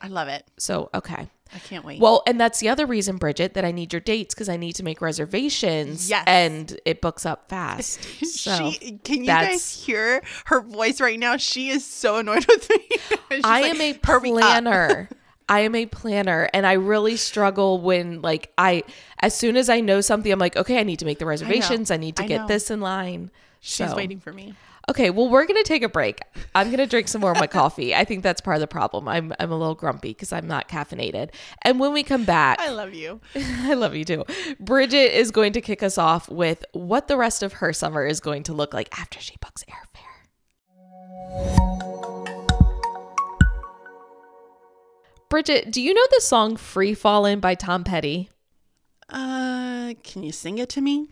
I 0.00 0.08
love 0.08 0.26
it. 0.28 0.44
So 0.58 0.90
okay. 0.94 1.28
I 1.54 1.58
can't 1.58 1.84
wait. 1.84 2.00
Well, 2.00 2.22
and 2.26 2.40
that's 2.40 2.60
the 2.60 2.68
other 2.68 2.86
reason, 2.86 3.16
Bridget, 3.16 3.54
that 3.54 3.64
I 3.64 3.72
need 3.72 3.92
your 3.92 4.00
dates 4.00 4.34
because 4.34 4.48
I 4.48 4.56
need 4.56 4.72
to 4.74 4.82
make 4.82 5.00
reservations. 5.00 6.08
Yes. 6.08 6.24
And 6.26 6.78
it 6.84 7.00
books 7.00 7.26
up 7.26 7.48
fast. 7.48 8.00
So 8.42 8.70
she, 8.72 8.98
can 9.04 9.20
you 9.20 9.26
guys 9.26 9.84
hear 9.84 10.22
her 10.46 10.60
voice 10.62 11.00
right 11.00 11.18
now? 11.18 11.36
She 11.36 11.68
is 11.68 11.84
so 11.86 12.16
annoyed 12.16 12.44
with 12.46 12.68
me. 12.70 12.88
I 13.44 13.60
like, 13.62 13.74
am 13.74 13.80
a 13.80 13.92
planner. 13.94 15.08
I 15.48 15.60
am 15.60 15.74
a 15.74 15.86
planner 15.86 16.48
and 16.54 16.66
I 16.66 16.72
really 16.72 17.16
struggle 17.16 17.80
when 17.80 18.20
like 18.22 18.52
I 18.58 18.82
as 19.20 19.34
soon 19.36 19.56
as 19.56 19.68
I 19.68 19.80
know 19.80 20.00
something 20.00 20.32
I'm 20.32 20.38
like 20.38 20.56
okay 20.56 20.78
I 20.78 20.82
need 20.82 20.98
to 21.00 21.04
make 21.04 21.18
the 21.18 21.26
reservations 21.26 21.90
I, 21.90 21.98
need 21.98 22.16
to 22.16 22.24
I 22.24 22.26
get 22.26 22.40
know. 22.42 22.46
this 22.48 22.70
in 22.70 22.80
line. 22.80 23.30
She's 23.60 23.90
So- 23.90 23.96
waiting 23.96 24.18
for 24.18 24.32
me. 24.32 24.54
Okay, 24.90 25.10
well 25.10 25.28
we're 25.28 25.46
going 25.46 25.62
to 25.62 25.68
take 25.68 25.82
a 25.82 25.88
break. 25.88 26.20
I'm 26.54 26.66
going 26.68 26.78
to 26.78 26.86
drink 26.86 27.08
some 27.08 27.20
more 27.20 27.32
of 27.32 27.38
my 27.38 27.46
coffee. 27.46 27.94
I 27.94 28.04
think 28.04 28.22
that's 28.22 28.40
part 28.40 28.56
of 28.56 28.60
the 28.60 28.66
problem. 28.66 29.08
I'm 29.08 29.32
I'm 29.38 29.52
a 29.52 29.56
little 29.56 29.74
grumpy 29.74 30.10
because 30.10 30.32
I'm 30.32 30.46
not 30.46 30.68
caffeinated. 30.68 31.30
And 31.62 31.78
when 31.78 31.92
we 31.92 32.02
come 32.02 32.24
back 32.24 32.58
I 32.60 32.70
love 32.70 32.92
you. 32.92 33.20
I 33.36 33.74
love 33.74 33.94
you 33.94 34.04
too. 34.04 34.24
Bridget 34.58 35.16
is 35.16 35.30
going 35.30 35.52
to 35.52 35.60
kick 35.60 35.82
us 35.82 35.98
off 35.98 36.28
with 36.28 36.64
what 36.72 37.08
the 37.08 37.16
rest 37.16 37.42
of 37.42 37.54
her 37.54 37.72
summer 37.72 38.04
is 38.06 38.20
going 38.20 38.42
to 38.44 38.52
look 38.52 38.74
like 38.74 38.88
after 38.98 39.20
she 39.20 39.36
books 39.40 39.64
airfare. 39.68 40.12
Bridget, 45.28 45.70
do 45.70 45.80
you 45.80 45.94
know 45.94 46.06
the 46.10 46.20
song 46.20 46.56
Free 46.56 46.92
Fallin' 46.92 47.40
by 47.40 47.54
Tom 47.54 47.84
Petty? 47.84 48.28
Uh, 49.08 49.94
can 50.02 50.22
you 50.22 50.32
sing 50.32 50.58
it 50.58 50.68
to 50.70 50.82
me? 50.82 51.08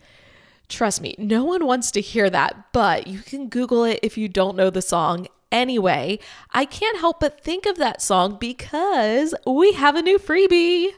Trust 0.71 1.01
me, 1.01 1.15
no 1.17 1.43
one 1.43 1.65
wants 1.65 1.91
to 1.91 2.01
hear 2.01 2.29
that, 2.29 2.71
but 2.71 3.05
you 3.05 3.19
can 3.19 3.49
Google 3.49 3.83
it 3.83 3.99
if 4.01 4.17
you 4.17 4.29
don't 4.29 4.55
know 4.55 4.69
the 4.69 4.81
song. 4.81 5.27
Anyway, 5.51 6.17
I 6.51 6.63
can't 6.63 6.97
help 6.97 7.19
but 7.19 7.43
think 7.43 7.65
of 7.65 7.75
that 7.75 8.01
song 8.01 8.37
because 8.39 9.35
we 9.45 9.73
have 9.73 9.97
a 9.97 10.01
new 10.01 10.17
freebie. 10.17 10.91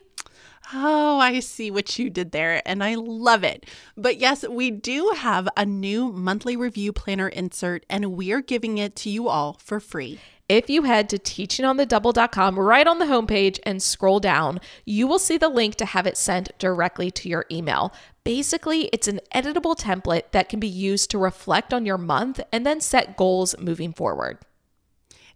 Oh, 0.75 1.19
I 1.19 1.39
see 1.39 1.69
what 1.69 1.99
you 1.99 2.09
did 2.09 2.31
there, 2.31 2.61
and 2.65 2.83
I 2.83 2.95
love 2.95 3.43
it. 3.43 3.65
But 3.95 4.17
yes, 4.17 4.47
we 4.47 4.71
do 4.71 5.13
have 5.15 5.47
a 5.55 5.65
new 5.65 6.11
monthly 6.11 6.55
review 6.55 6.91
planner 6.91 7.27
insert, 7.27 7.85
and 7.89 8.13
we 8.13 8.31
are 8.31 8.41
giving 8.41 8.79
it 8.79 8.95
to 8.97 9.09
you 9.09 9.27
all 9.27 9.59
for 9.63 9.79
free. 9.79 10.19
If 10.49 10.69
you 10.69 10.83
head 10.83 11.09
to 11.09 11.19
teachingonthedouble.com 11.19 12.59
right 12.59 12.87
on 12.87 12.99
the 12.99 13.05
homepage 13.05 13.59
and 13.63 13.83
scroll 13.83 14.19
down, 14.19 14.59
you 14.85 15.07
will 15.07 15.19
see 15.19 15.37
the 15.37 15.47
link 15.47 15.75
to 15.75 15.85
have 15.85 16.07
it 16.07 16.17
sent 16.17 16.57
directly 16.57 17.11
to 17.11 17.29
your 17.29 17.45
email. 17.51 17.93
Basically, 18.23 18.89
it's 18.93 19.07
an 19.07 19.19
editable 19.33 19.77
template 19.77 20.31
that 20.31 20.49
can 20.49 20.59
be 20.59 20.67
used 20.67 21.11
to 21.11 21.17
reflect 21.17 21.73
on 21.73 21.85
your 21.85 21.97
month 21.97 22.39
and 22.51 22.65
then 22.65 22.81
set 22.81 23.15
goals 23.15 23.55
moving 23.59 23.93
forward. 23.93 24.39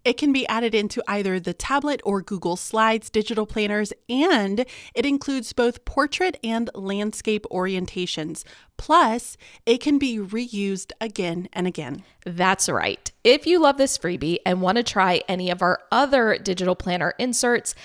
It 0.08 0.16
can 0.16 0.32
be 0.32 0.48
added 0.48 0.74
into 0.74 1.04
either 1.06 1.38
the 1.38 1.54
tablet 1.54 2.00
or 2.06 2.22
Google 2.22 2.56
Slides 2.56 3.10
digital 3.10 3.46
planners, 3.46 3.92
and 4.08 4.66
it 4.96 5.06
includes 5.06 5.52
both 5.52 5.84
portrait 5.84 6.38
and 6.42 6.70
landscape 6.74 7.46
orientations. 7.52 8.46
Plus, 8.78 9.36
it 9.66 9.82
can 9.82 9.98
be 9.98 10.18
reused 10.18 10.94
again 11.02 11.50
and 11.52 11.68
again. 11.68 12.06
That's 12.26 12.70
right. 12.70 13.12
If 13.26 13.46
you 13.46 13.60
love 13.60 13.76
this 13.76 13.98
freebie 13.98 14.38
and 14.46 14.62
want 14.62 14.78
to 14.78 14.84
try 14.84 15.24
any 15.28 15.50
of 15.50 15.62
our 15.62 15.82
other 15.92 16.38
digital 16.38 16.78
planner 16.78 17.14
inserts, 17.20 17.76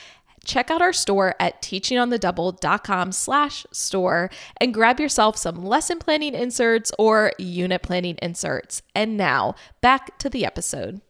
check 0.44 0.70
out 0.70 0.80
our 0.80 0.92
store 0.92 1.34
at 1.40 1.60
teachingonthedouble.com 1.60 3.10
slash 3.10 3.66
store 3.72 4.30
and 4.58 4.72
grab 4.72 5.00
yourself 5.00 5.36
some 5.36 5.64
lesson 5.64 5.98
planning 5.98 6.36
inserts 6.36 6.92
or 7.00 7.32
unit 7.36 7.82
planning 7.82 8.16
inserts. 8.22 8.80
And 8.94 9.16
now 9.16 9.56
back 9.80 10.16
to 10.18 10.30
the 10.30 10.46
episode. 10.46 11.00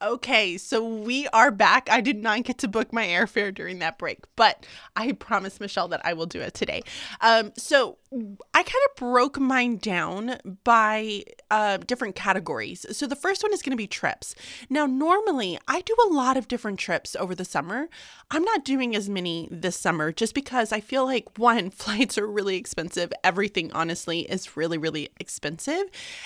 Okay, 0.00 0.56
so 0.58 0.86
we 0.86 1.26
are 1.28 1.50
back. 1.50 1.88
I 1.90 2.00
did 2.00 2.22
not 2.22 2.44
get 2.44 2.58
to 2.58 2.68
book 2.68 2.92
my 2.92 3.04
airfare 3.06 3.52
during 3.52 3.80
that 3.80 3.98
break, 3.98 4.20
but 4.36 4.64
I 4.94 5.12
promised 5.12 5.60
Michelle 5.60 5.88
that 5.88 6.00
I 6.04 6.12
will 6.12 6.26
do 6.26 6.40
it 6.40 6.54
today. 6.54 6.82
Um, 7.20 7.52
so 7.56 7.98
I 8.10 8.62
kind 8.62 8.84
of 8.88 8.96
broke 8.96 9.38
mine 9.38 9.76
down 9.76 10.38
by 10.64 11.24
uh, 11.50 11.76
different 11.78 12.14
categories. 12.14 12.86
So 12.96 13.06
the 13.06 13.14
first 13.16 13.42
one 13.42 13.52
is 13.52 13.60
going 13.60 13.72
to 13.72 13.76
be 13.76 13.86
trips. 13.86 14.34
Now, 14.70 14.86
normally 14.86 15.58
I 15.68 15.82
do 15.82 15.94
a 16.06 16.12
lot 16.12 16.38
of 16.38 16.48
different 16.48 16.78
trips 16.78 17.14
over 17.16 17.34
the 17.34 17.44
summer. 17.44 17.88
I'm 18.30 18.44
not 18.44 18.64
doing 18.64 18.96
as 18.96 19.10
many 19.10 19.46
this 19.50 19.76
summer 19.76 20.10
just 20.10 20.34
because 20.34 20.72
I 20.72 20.80
feel 20.80 21.04
like 21.04 21.38
one, 21.38 21.70
flights 21.70 22.16
are 22.16 22.26
really 22.26 22.56
expensive. 22.56 23.12
Everything, 23.22 23.70
honestly, 23.72 24.20
is 24.20 24.56
really, 24.56 24.78
really 24.78 25.10
expensive. 25.20 25.84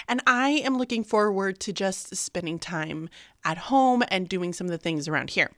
And 0.09 0.23
I 0.25 0.51
am 0.51 0.79
looking 0.79 1.03
forward 1.03 1.59
to 1.61 1.73
just 1.73 2.15
spending 2.15 2.61
time 2.61 3.09
at 3.45 3.59
home 3.59 4.05
and 4.09 4.29
doing 4.29 4.53
some 4.53 4.69
of 4.69 4.71
the 4.71 4.79
things 4.79 5.09
around 5.09 5.31
here. 5.31 5.51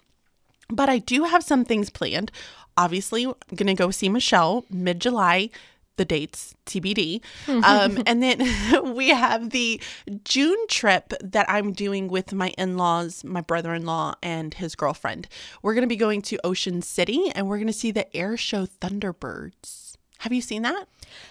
But 0.71 0.89
I 0.89 0.99
do 0.99 1.25
have 1.25 1.43
some 1.43 1.67
things 1.67 1.91
planned. 1.91 2.33
Obviously, 2.77 3.27
I'm 3.27 3.35
going 3.55 3.67
to 3.67 3.75
go 3.75 3.91
see 3.91 4.09
Michelle 4.09 4.65
mid 4.71 5.01
July. 5.01 5.51
The 5.97 6.05
dates 6.05 6.55
TBD. 6.67 7.23
Um, 7.49 8.03
and 8.07 8.23
then 8.23 8.95
we 8.95 9.11
have 9.11 9.51
the 9.51 9.81
June 10.25 10.67
trip 10.69 11.13
that 11.21 11.49
I'm 11.49 11.73
doing 11.73 12.09
with 12.09 12.33
my 12.33 12.49
in 12.59 12.77
laws, 12.77 13.23
my 13.23 13.41
brother 13.41 13.75
in 13.75 13.87
law, 13.87 14.15
and 14.23 14.53
his 14.55 14.75
girlfriend. 14.75 15.29
We're 15.63 15.75
going 15.75 15.83
to 15.83 15.89
be 15.89 15.97
going 15.97 16.23
to 16.23 16.39
Ocean 16.45 16.83
City 16.83 17.31
and 17.35 17.49
we're 17.49 17.59
going 17.59 17.69
to 17.69 17.73
see 17.73 17.91
the 17.91 18.15
air 18.17 18.37
show 18.37 18.67
Thunderbirds. 18.67 19.97
Have 20.19 20.33
you 20.33 20.41
seen 20.41 20.63
that? 20.63 20.89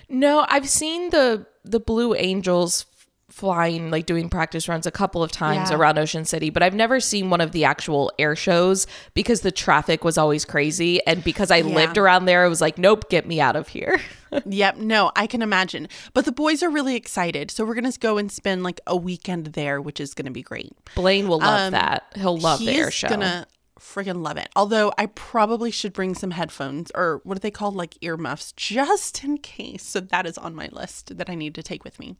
No, 0.07 0.45
I've 0.47 0.69
seen 0.69 1.09
the 1.09 1.45
the 1.65 1.79
Blue 1.79 2.13
Angels 2.13 2.85
flying 3.29 3.89
like 3.89 4.05
doing 4.05 4.29
practice 4.29 4.67
runs 4.67 4.85
a 4.85 4.91
couple 4.91 5.23
of 5.23 5.31
times 5.31 5.71
Yeah. 5.71 5.77
around 5.77 5.97
Ocean 5.97 6.23
City, 6.25 6.49
but 6.49 6.61
I've 6.61 6.75
never 6.75 6.99
seen 6.99 7.29
one 7.29 7.41
of 7.41 7.51
the 7.51 7.63
actual 7.65 8.11
air 8.19 8.35
shows 8.35 8.85
because 9.13 9.41
the 9.41 9.51
traffic 9.51 10.03
was 10.03 10.17
always 10.17 10.45
crazy 10.45 11.03
and 11.07 11.23
because 11.23 11.49
I 11.49 11.61
lived 11.61 11.97
around 11.97 12.25
there, 12.25 12.45
it 12.45 12.49
was 12.49 12.61
like, 12.61 12.77
nope, 12.77 13.09
get 13.09 13.25
me 13.25 13.41
out 13.41 13.55
of 13.55 13.67
here. 13.69 13.99
Yep, 14.47 14.77
no, 14.77 15.11
I 15.15 15.27
can 15.27 15.43
imagine. 15.43 15.87
But 16.15 16.25
the 16.25 16.31
boys 16.31 16.63
are 16.63 16.69
really 16.71 16.95
excited. 16.95 17.51
So 17.51 17.65
we're 17.65 17.75
going 17.75 17.91
to 17.91 17.99
go 17.99 18.17
and 18.17 18.31
spend 18.31 18.63
like 18.63 18.81
a 18.87 18.97
weekend 18.97 19.47
there, 19.47 19.79
which 19.79 19.99
is 19.99 20.15
going 20.15 20.25
to 20.25 20.31
be 20.31 20.41
great. 20.41 20.75
Blaine 20.95 21.27
will 21.27 21.37
love 21.37 21.67
um, 21.67 21.71
that. 21.73 22.05
He'll 22.15 22.39
love 22.39 22.59
he 22.59 22.65
the 22.65 22.71
air 22.73 22.89
show. 22.89 23.09
gonna 23.09 23.45
friggin' 23.79 24.23
love 24.23 24.37
it. 24.37 24.49
Although 24.55 24.91
I 24.97 25.05
probably 25.05 25.69
should 25.69 25.93
bring 25.93 26.15
some 26.15 26.31
headphones 26.31 26.91
or 26.95 27.21
what 27.23 27.37
are 27.37 27.41
they 27.41 27.51
called, 27.51 27.75
like 27.75 27.95
earmuffs, 28.01 28.53
just 28.53 29.23
in 29.23 29.37
case. 29.37 29.83
So 29.83 29.99
that 29.99 30.25
is 30.25 30.37
on 30.39 30.55
my 30.55 30.67
list 30.71 31.15
that 31.17 31.29
I 31.29 31.35
need 31.35 31.53
to 31.55 31.61
take 31.61 31.83
with 31.83 31.99
me. 31.99 32.15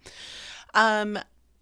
Um, 0.73 1.19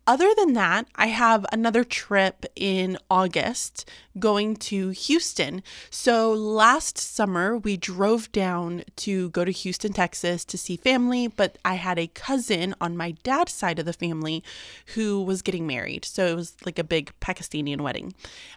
other 0.07 0.33
than 0.35 0.53
that, 0.53 0.87
I 0.95 1.07
have 1.07 1.45
another 1.53 1.83
trip 1.83 2.45
in 2.55 2.97
August 3.09 3.87
going 4.17 4.55
to 4.57 4.89
Houston. 4.89 5.63
So 5.89 6.33
last 6.33 6.97
summer, 6.97 7.55
we 7.55 7.77
drove 7.77 8.31
down 8.31 8.83
to 8.97 9.29
go 9.29 9.45
to 9.45 9.51
Houston, 9.51 9.93
Texas 9.93 10.43
to 10.45 10.57
see 10.57 10.75
family, 10.75 11.27
but 11.27 11.59
I 11.63 11.75
had 11.75 11.97
a 11.99 12.07
cousin 12.07 12.73
on 12.81 12.97
my 12.97 13.11
dad's 13.23 13.53
side 13.53 13.79
of 13.79 13.85
the 13.85 13.93
family 13.93 14.43
who 14.95 15.23
was 15.23 15.41
getting 15.41 15.67
married. 15.67 16.03
So 16.03 16.25
it 16.25 16.35
was 16.35 16.57
like 16.65 16.79
a 16.79 16.83
big 16.83 17.13
Pakistani 17.21 17.79
wedding. 17.79 18.13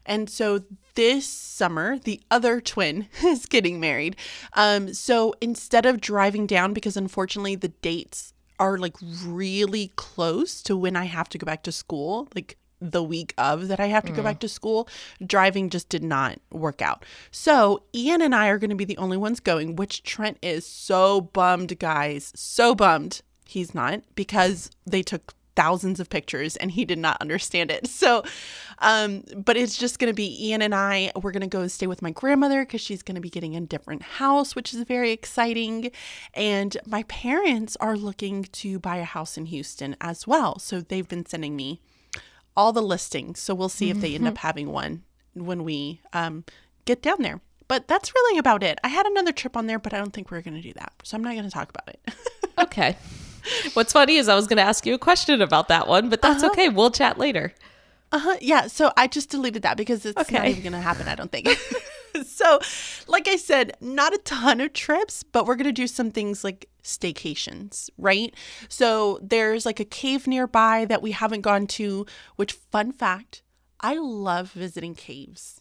And 0.07 0.29
so 0.29 0.65
this 0.95 1.27
summer, 1.27 1.99
the 1.99 2.21
other 2.33 2.61
twin 2.61 3.07
is 3.23 3.47
getting 3.47 3.79
married. 3.79 4.17
Um, 4.55 4.93
so 4.93 5.35
instead 5.41 5.87
of 5.87 6.01
driving 6.01 6.47
down, 6.47 6.73
because 6.73 6.97
unfortunately 6.97 7.55
the 7.55 7.69
dates 7.69 8.34
are 8.59 8.79
like 8.79 8.97
really 9.25 9.93
close 9.97 10.63
to 10.63 10.77
when 10.77 10.97
I 10.97 11.05
have 11.05 11.29
to 11.31 11.39
go 11.39 11.45
back 11.45 11.63
to 11.65 11.73
school, 11.73 12.29
like 12.35 12.57
the 12.81 13.03
week 13.03 13.35
of 13.39 13.69
that 13.69 13.81
I 13.81 13.87
have 13.87 14.05
to 14.05 14.13
go 14.13 14.21
mm. 14.21 14.25
back 14.25 14.41
to 14.41 14.49
school, 14.49 14.89
driving 15.25 15.71
just 15.71 15.89
did 15.89 16.03
not 16.03 16.39
work 16.51 16.83
out. 16.83 17.05
So 17.31 17.85
Ian 17.95 18.21
and 18.21 18.35
I 18.35 18.49
are 18.49 18.59
going 18.59 18.71
to 18.71 18.77
be 18.77 18.85
the 18.85 18.99
only 18.99 19.17
ones 19.17 19.41
going, 19.41 19.77
which 19.77 20.03
Trent 20.03 20.39
is 20.43 20.67
so 20.67 21.21
bummed, 21.21 21.79
guys. 21.79 22.33
So 22.35 22.75
bummed 22.75 23.23
he's 23.47 23.75
not 23.75 24.03
because 24.15 24.71
they 24.87 25.03
took 25.03 25.35
thousands 25.57 26.01
of 26.01 26.11
pictures 26.11 26.57
and 26.57 26.71
he 26.71 26.85
did 26.85 26.99
not 26.99 27.17
understand 27.21 27.71
it. 27.71 27.89
So, 28.05 28.23
um, 28.81 29.25
but 29.35 29.57
it's 29.57 29.79
just 29.79 29.99
going 29.99 30.11
to 30.11 30.15
be 30.15 30.49
Ian 30.49 30.61
and 30.61 30.75
I. 30.75 31.11
We're 31.17 31.31
going 31.31 31.41
to 31.43 31.47
go 31.47 31.67
stay 31.69 31.87
with 31.87 32.03
my 32.03 32.11
grandmother 32.11 32.63
because 32.65 32.83
she's 32.83 33.03
going 33.03 33.15
to 33.15 33.21
be 33.21 33.31
getting 33.31 33.57
a 33.57 33.61
different 33.61 34.03
house, 34.03 34.55
which 34.55 34.75
is 34.75 34.83
very 34.83 35.11
exciting. 35.11 35.91
And 36.35 36.77
my 36.87 37.05
parents 37.05 37.77
are 37.81 37.97
looking 37.97 38.45
to 38.45 38.79
buy 38.79 38.97
a 38.97 39.05
house 39.05 39.39
in 39.39 39.47
Houston 39.47 39.97
as 40.03 40.27
well. 40.27 40.59
So 40.59 40.81
they've 40.81 41.09
been 41.09 41.25
sending 41.25 41.57
me 41.57 41.81
all 42.57 42.73
the 42.73 42.83
listings. 42.83 43.41
So 43.41 43.55
we'll 43.55 43.69
see 43.69 43.91
if 43.91 44.01
they 44.01 44.15
end 44.15 44.29
up 44.29 44.39
having 44.39 44.71
one 44.71 45.05
when 45.35 45.65
we 45.65 46.01
um, 46.13 46.45
get 46.85 47.01
down 47.01 47.23
there. 47.23 47.41
But 47.69 47.89
that's 47.89 48.15
really 48.15 48.39
about 48.39 48.63
it. 48.63 48.79
I 48.85 48.89
had 48.89 49.07
another 49.07 49.33
trip 49.33 49.57
on 49.57 49.67
there, 49.67 49.79
but 49.79 49.95
I 49.95 49.99
don't 49.99 50.13
think 50.13 50.31
we're 50.31 50.43
going 50.43 50.55
to 50.55 50.63
do 50.63 50.75
that. 50.75 50.93
So 51.03 51.17
I'm 51.17 51.25
not 51.25 51.33
going 51.33 51.45
to 51.45 51.51
talk 51.51 51.71
about 51.71 51.89
it. 51.89 52.01
Okay. 52.57 52.97
What's 53.75 53.93
funny 53.93 54.17
is 54.17 54.29
I 54.29 54.35
was 54.35 54.47
going 54.47 54.57
to 54.59 54.63
ask 54.63 54.87
you 54.87 54.95
a 54.95 54.99
question 54.99 55.41
about 55.43 55.69
that 55.69 55.87
one, 55.89 56.09
but 56.09 56.23
that's 56.23 56.43
Uh-huh. 56.43 56.53
okay. 56.53 56.69
We'll 56.69 56.91
chat 56.91 57.19
later. 57.19 57.53
Uh-huh. 58.13 58.37
Yeah. 58.41 58.67
So 58.69 58.93
I 58.97 59.07
just 59.07 59.31
deleted 59.31 59.63
that 59.63 59.77
because 59.77 60.07
it's 60.07 60.31
not 60.31 60.47
even 60.47 60.63
going 60.63 60.73
to 60.73 60.79
happen, 60.81 61.09
I 61.09 61.15
don't 61.17 61.33
think. 61.33 61.49
so, 62.27 62.61
like 63.09 63.27
I 63.27 63.35
said, 63.37 63.77
not 63.81 64.15
a 64.15 64.19
ton 64.19 64.61
of 64.61 64.73
trips, 64.73 65.23
but 65.25 65.47
we're 65.47 65.57
going 65.57 65.65
to 65.67 65.73
do 65.73 65.87
some 65.89 66.11
things 66.13 66.45
like 66.45 66.69
staycations, 66.85 67.91
right? 67.99 68.33
So, 68.69 69.19
there's 69.21 69.67
like 69.67 69.81
a 69.81 69.85
cave 69.85 70.27
nearby 70.29 70.85
that 70.85 71.03
we 71.03 71.11
haven't 71.11 71.41
gone 71.41 71.67
to, 71.69 72.07
which, 72.37 72.53
fun 72.53 72.93
fact, 72.93 73.43
I 73.81 73.97
love 73.97 74.53
visiting 74.53 74.95
caves. 74.95 75.61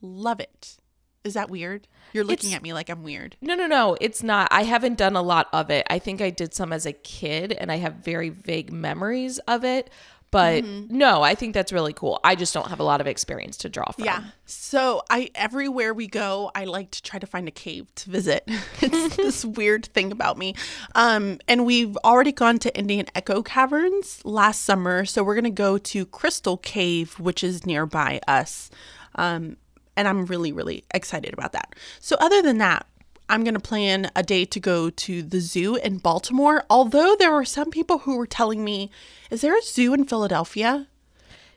Love 0.00 0.40
it. 0.40 0.78
Is 1.24 1.34
that 1.34 1.50
weird? 1.50 1.86
You're 2.12 2.24
looking 2.24 2.48
It's- 2.50 2.56
at 2.56 2.62
me 2.62 2.72
like 2.72 2.88
I'm 2.88 3.02
weird. 3.02 3.36
No, 3.40 3.54
no, 3.54 3.66
no. 3.66 3.96
It's 4.00 4.22
not. 4.22 4.48
I 4.50 4.62
haven't 4.64 4.96
done 4.96 5.16
a 5.16 5.22
lot 5.22 5.48
of 5.52 5.70
it. 5.70 5.86
I 5.90 5.98
think 5.98 6.20
I 6.20 6.30
did 6.30 6.54
some 6.54 6.72
as 6.72 6.86
a 6.86 6.92
kid 6.92 7.52
and 7.52 7.70
I 7.70 7.76
have 7.76 7.94
very 7.96 8.30
vague 8.30 8.72
memories 8.72 9.38
of 9.40 9.64
it. 9.64 9.90
But 10.32 10.62
Mm-hmm. 10.62 10.96
no, 10.96 11.22
I 11.22 11.34
think 11.34 11.54
that's 11.54 11.72
really 11.72 11.92
cool. 11.92 12.20
I 12.22 12.36
just 12.36 12.54
don't 12.54 12.68
have 12.68 12.78
a 12.78 12.84
lot 12.84 13.00
of 13.00 13.08
experience 13.08 13.56
to 13.58 13.68
draw 13.68 13.90
from. 13.90 14.04
Yeah. 14.04 14.22
So 14.46 15.02
I 15.10 15.28
everywhere 15.34 15.92
we 15.92 16.06
go, 16.06 16.52
I 16.54 16.64
like 16.66 16.92
to 16.92 17.02
try 17.02 17.18
to 17.18 17.26
find 17.26 17.48
a 17.48 17.50
cave 17.50 17.92
to 17.96 18.10
visit. 18.10 18.48
It's 18.80 19.16
this 19.16 19.44
weird 19.44 19.86
thing 19.86 20.12
about 20.12 20.38
me. 20.38 20.54
Um, 20.94 21.38
and 21.48 21.66
we've 21.66 21.96
already 21.98 22.32
gone 22.32 22.58
to 22.60 22.74
Indian 22.78 23.06
Echo 23.14 23.42
Caverns 23.42 24.24
last 24.24 24.62
summer, 24.62 25.04
so 25.04 25.22
we're 25.24 25.34
gonna 25.34 25.50
go 25.50 25.76
to 25.78 26.06
Crystal 26.06 26.56
Cave, 26.56 27.18
which 27.18 27.42
is 27.44 27.66
nearby 27.66 28.20
us. 28.28 28.70
Um, 29.16 29.56
and 29.96 30.08
I'm 30.08 30.26
really, 30.26 30.52
really 30.52 30.84
excited 30.92 31.32
about 31.32 31.52
that. 31.52 31.74
So 32.00 32.16
other 32.20 32.42
than 32.42 32.58
that, 32.58 32.86
I'm 33.28 33.44
going 33.44 33.54
to 33.54 33.60
plan 33.60 34.10
a 34.16 34.22
day 34.22 34.44
to 34.44 34.58
go 34.60 34.90
to 34.90 35.22
the 35.22 35.40
zoo 35.40 35.76
in 35.76 35.98
Baltimore. 35.98 36.64
Although 36.68 37.14
there 37.16 37.32
were 37.32 37.44
some 37.44 37.70
people 37.70 37.98
who 37.98 38.16
were 38.16 38.26
telling 38.26 38.64
me, 38.64 38.90
is 39.30 39.40
there 39.40 39.56
a 39.56 39.62
zoo 39.62 39.94
in 39.94 40.04
Philadelphia? 40.04 40.88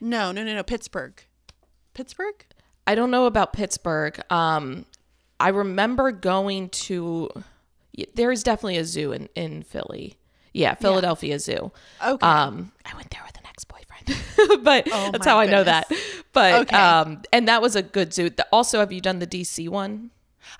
No, 0.00 0.30
no, 0.30 0.44
no, 0.44 0.54
no, 0.54 0.62
Pittsburgh. 0.62 1.20
Pittsburgh? 1.94 2.44
I 2.86 2.94
don't 2.94 3.10
know 3.10 3.26
about 3.26 3.52
Pittsburgh. 3.52 4.20
Um, 4.30 4.86
I 5.40 5.48
remember 5.48 6.12
going 6.12 6.68
to. 6.70 7.30
There 8.14 8.30
is 8.30 8.42
definitely 8.42 8.76
a 8.76 8.84
zoo 8.84 9.12
in 9.12 9.28
in 9.34 9.62
Philly. 9.62 10.18
Yeah, 10.52 10.74
Philadelphia 10.74 11.38
Zoo. 11.40 11.72
Okay. 12.04 12.24
Um, 12.24 12.72
I 12.84 12.94
went 12.94 13.10
there 13.10 13.22
with 13.26 13.36
an 13.36 13.43
but 14.62 14.88
Oh 14.92 15.10
that's 15.12 15.26
how 15.26 15.38
I 15.38 15.46
know 15.46 15.64
that. 15.64 15.90
But 16.32 16.62
Okay. 16.62 16.76
um, 16.76 17.22
and 17.32 17.48
that 17.48 17.62
was 17.62 17.76
a 17.76 17.82
good 17.82 18.12
zoo. 18.12 18.30
Also, 18.52 18.80
have 18.80 18.92
you 18.92 19.00
done 19.00 19.18
the 19.18 19.26
DC 19.26 19.68
one? 19.68 20.10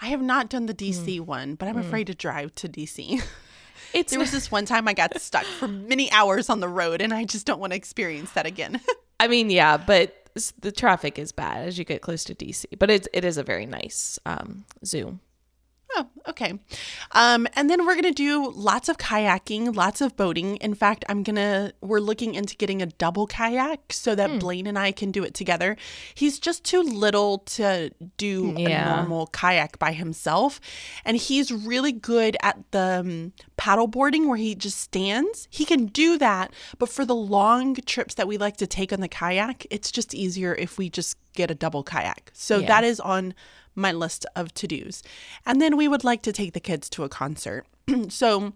I 0.00 0.06
have 0.06 0.22
not 0.22 0.48
done 0.48 0.66
the 0.66 0.74
DC 0.74 1.18
Mm. 1.20 1.26
one, 1.26 1.54
but 1.56 1.68
I'm 1.68 1.76
afraid 1.76 2.06
to 2.06 2.14
drive 2.14 2.54
to 2.56 2.68
DC. 2.68 3.22
It's 3.92 4.10
there 4.10 4.18
was 4.18 4.32
this 4.32 4.50
one 4.50 4.66
time 4.66 4.88
I 4.88 4.92
got 4.92 5.20
stuck 5.20 5.44
for 5.44 5.68
many 5.68 6.10
hours 6.10 6.50
on 6.50 6.58
the 6.58 6.68
road, 6.68 7.00
and 7.00 7.14
I 7.14 7.24
just 7.24 7.46
don't 7.46 7.60
want 7.60 7.72
to 7.72 7.76
experience 7.76 8.32
that 8.32 8.44
again. 8.44 8.80
I 9.20 9.28
mean, 9.28 9.50
yeah, 9.50 9.76
but 9.76 10.28
the 10.60 10.72
traffic 10.72 11.16
is 11.16 11.30
bad 11.30 11.68
as 11.68 11.78
you 11.78 11.84
get 11.84 12.02
close 12.02 12.24
to 12.24 12.34
DC. 12.34 12.64
But 12.76 12.90
it's 12.90 13.06
it 13.12 13.24
is 13.24 13.38
a 13.38 13.44
very 13.44 13.66
nice 13.66 14.18
um, 14.26 14.64
zoo. 14.84 15.20
Oh, 15.96 16.08
okay. 16.28 16.54
Um, 17.12 17.46
and 17.54 17.70
then 17.70 17.86
we're 17.86 17.94
gonna 17.94 18.10
do 18.12 18.50
lots 18.50 18.88
of 18.88 18.96
kayaking, 18.98 19.76
lots 19.76 20.00
of 20.00 20.16
boating. 20.16 20.56
In 20.56 20.74
fact, 20.74 21.04
I'm 21.08 21.22
gonna 21.22 21.72
we're 21.80 22.00
looking 22.00 22.34
into 22.34 22.56
getting 22.56 22.82
a 22.82 22.86
double 22.86 23.26
kayak 23.28 23.92
so 23.92 24.14
that 24.16 24.40
Blaine 24.40 24.66
and 24.66 24.78
I 24.78 24.90
can 24.92 25.12
do 25.12 25.22
it 25.22 25.34
together. 25.34 25.76
He's 26.14 26.38
just 26.40 26.64
too 26.64 26.82
little 26.82 27.38
to 27.56 27.90
do 28.16 28.54
Yeah. 28.56 28.92
a 28.92 28.96
normal 28.96 29.28
kayak 29.28 29.78
by 29.78 29.92
himself, 29.92 30.60
and 31.04 31.16
he's 31.16 31.52
really 31.52 31.92
good 31.92 32.36
at 32.42 32.58
the 32.72 33.00
um, 33.04 33.32
paddle 33.56 33.86
boarding 33.86 34.28
where 34.28 34.36
he 34.38 34.54
just 34.54 34.80
stands. 34.80 35.46
He 35.50 35.64
can 35.64 35.86
do 35.86 36.18
that, 36.18 36.52
but 36.78 36.88
for 36.88 37.04
the 37.04 37.14
long 37.14 37.76
trips 37.86 38.14
that 38.14 38.26
we 38.26 38.36
like 38.36 38.56
to 38.58 38.66
take 38.66 38.92
on 38.92 39.00
the 39.00 39.08
kayak, 39.08 39.66
it's 39.70 39.92
just 39.92 40.12
easier 40.14 40.54
if 40.54 40.76
we 40.78 40.90
just 40.90 41.16
get 41.34 41.50
a 41.50 41.54
double 41.54 41.82
kayak. 41.84 42.30
So 42.34 42.58
Yeah. 42.58 42.66
that 42.68 42.84
is 42.84 42.98
on 43.00 43.34
my 43.74 43.92
list 43.92 44.26
of 44.36 44.52
to 44.54 44.66
dos. 44.66 45.02
And 45.46 45.60
then 45.60 45.76
we 45.76 45.88
would 45.88 46.04
like 46.04 46.22
to 46.22 46.32
take 46.32 46.52
the 46.52 46.60
kids 46.60 46.88
to 46.90 47.04
a 47.04 47.08
concert. 47.08 47.66
so 48.08 48.52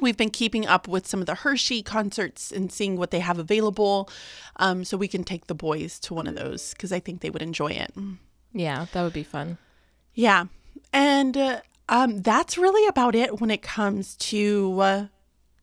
we've 0.00 0.16
been 0.16 0.30
keeping 0.30 0.66
up 0.66 0.88
with 0.88 1.06
some 1.06 1.20
of 1.20 1.26
the 1.26 1.36
Hershey 1.36 1.82
concerts 1.82 2.50
and 2.50 2.70
seeing 2.70 2.96
what 2.96 3.10
they 3.10 3.20
have 3.20 3.38
available. 3.38 4.08
Um, 4.56 4.84
so 4.84 4.96
we 4.96 5.08
can 5.08 5.24
take 5.24 5.46
the 5.46 5.54
boys 5.54 5.98
to 6.00 6.14
one 6.14 6.26
of 6.26 6.34
those 6.34 6.72
because 6.72 6.92
I 6.92 7.00
think 7.00 7.20
they 7.20 7.30
would 7.30 7.42
enjoy 7.42 7.72
it. 7.72 7.92
Yeah, 8.52 8.86
that 8.92 9.02
would 9.02 9.12
be 9.12 9.22
fun. 9.22 9.58
Yeah. 10.14 10.46
And 10.92 11.36
uh, 11.36 11.60
um, 11.88 12.22
that's 12.22 12.58
really 12.58 12.86
about 12.88 13.14
it 13.14 13.40
when 13.40 13.50
it 13.50 13.62
comes 13.62 14.16
to 14.16 14.80
uh, 14.80 15.06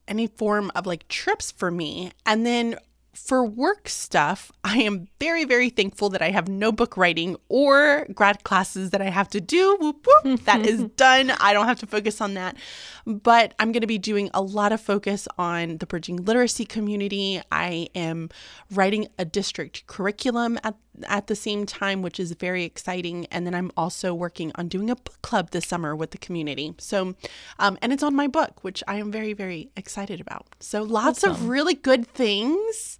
any 0.08 0.27
form 0.27 0.71
of 0.75 0.86
like 0.86 1.08
trips 1.08 1.51
for 1.51 1.71
me. 1.71 2.12
And 2.25 2.45
then 2.45 2.77
for 3.13 3.45
work 3.45 3.88
stuff, 3.88 4.52
I 4.63 4.80
am 4.80 5.08
very, 5.19 5.45
very 5.45 5.69
thankful 5.69 6.10
that 6.10 6.21
I 6.21 6.32
have 6.32 6.47
no 6.47 6.71
book 6.71 6.97
writing 6.97 7.38
or 7.47 8.08
grad 8.13 8.43
classes 8.43 8.89
that 8.89 9.02
I 9.02 9.10
have 9.10 9.30
to 9.30 9.41
do. 9.41 9.78
Whoop, 9.80 10.08
whoop. 10.23 10.43
that 10.45 10.65
is 10.65 10.84
done. 10.95 11.30
I 11.30 11.54
don't 11.54 11.67
have 11.67 11.80
to 11.82 11.86
focus 11.86 12.21
on 12.21 12.34
that. 12.34 12.58
But 13.06 13.54
I'm 13.60 13.71
going 13.71 13.82
to 13.82 13.88
be 13.88 13.99
doing 13.99 14.32
a 14.34 14.41
lot 14.41 14.71
of 14.71 14.82
focus 14.82 15.28
on 15.38 15.78
the 15.78 15.86
bridging 15.86 16.26
literacy 16.26 16.65
community. 16.65 17.39
I 17.52 17.88
am 17.93 18.30
writing 18.71 19.08
a 19.19 19.26
district 19.26 19.86
curriculum 19.86 20.60
at, 20.63 20.76
at 21.08 21.28
the 21.28 21.36
same 21.36 21.67
time, 21.67 22.02
which 22.02 22.19
is 22.19 22.32
very 22.32 22.63
exciting. 22.63 23.28
And 23.28 23.45
then 23.45 23.54
I'm 23.54 23.71
also 23.78 24.15
working 24.15 24.52
on 24.56 24.69
doing 24.69 24.89
a 24.89 24.95
book 24.95 25.21
club 25.21 25.52
this 25.52 25.67
summer 25.67 25.95
with 25.95 26.12
the 26.12 26.17
community. 26.17 26.73
So, 26.80 27.13
um, 27.60 27.78
and 27.82 27.93
it's 27.93 28.04
on 28.04 28.15
my 28.15 28.28
book, 28.28 28.63
which 28.63 28.84
I 28.88 28.95
am 28.95 29.12
very, 29.12 29.34
very 29.34 29.69
excited 29.78 30.19
about. 30.19 30.47
So 30.60 30.82
lots 30.82 31.23
of 31.23 31.47
really 31.47 31.76
good 31.76 32.08
things. 32.08 32.99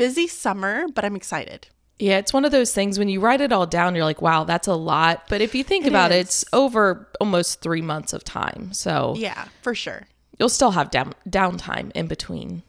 Busy 0.00 0.26
summer, 0.28 0.86
but 0.94 1.04
I'm 1.04 1.14
excited. 1.14 1.68
Yeah, 1.98 2.16
it's 2.16 2.32
one 2.32 2.46
of 2.46 2.52
those 2.52 2.72
things 2.72 2.98
when 2.98 3.10
you 3.10 3.20
write 3.20 3.42
it 3.42 3.52
all 3.52 3.66
down, 3.66 3.94
you're 3.94 4.06
like, 4.06 4.22
wow, 4.22 4.44
that's 4.44 4.66
a 4.66 4.74
lot. 4.74 5.24
But 5.28 5.42
if 5.42 5.54
you 5.54 5.62
think 5.62 5.86
about 5.86 6.10
it, 6.10 6.20
it's 6.20 6.42
over 6.54 7.06
almost 7.20 7.60
three 7.60 7.82
months 7.82 8.14
of 8.14 8.24
time. 8.24 8.72
So 8.72 9.12
Yeah, 9.18 9.48
for 9.60 9.74
sure. 9.74 10.06
you'll 10.38 10.48
still 10.48 10.70
have 10.70 10.90
down 10.90 11.12
downtime 11.28 11.92
in 11.94 12.06
between. 12.06 12.62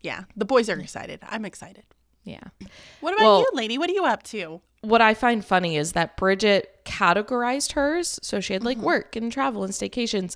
Yeah, 0.00 0.24
the 0.36 0.44
boys 0.44 0.68
are 0.68 0.80
excited. 0.80 1.20
I'm 1.28 1.44
excited. 1.44 1.84
Yeah. 2.24 2.42
What 2.98 3.14
about 3.14 3.24
Well- 3.24 3.40
you, 3.42 3.50
lady? 3.54 3.78
What 3.78 3.88
are 3.88 3.94
you 3.94 4.04
up 4.04 4.24
to? 4.24 4.60
What 4.80 5.00
I 5.00 5.14
find 5.14 5.44
funny 5.44 5.76
is 5.76 5.92
that 5.92 6.16
Bridget 6.16 6.80
categorized 6.84 7.72
hers. 7.72 8.18
So 8.22 8.40
she 8.40 8.52
had 8.52 8.64
like 8.64 8.78
mm-hmm. 8.78 8.86
work 8.86 9.14
and 9.14 9.30
travel 9.30 9.62
and 9.62 9.72
staycations. 9.72 10.34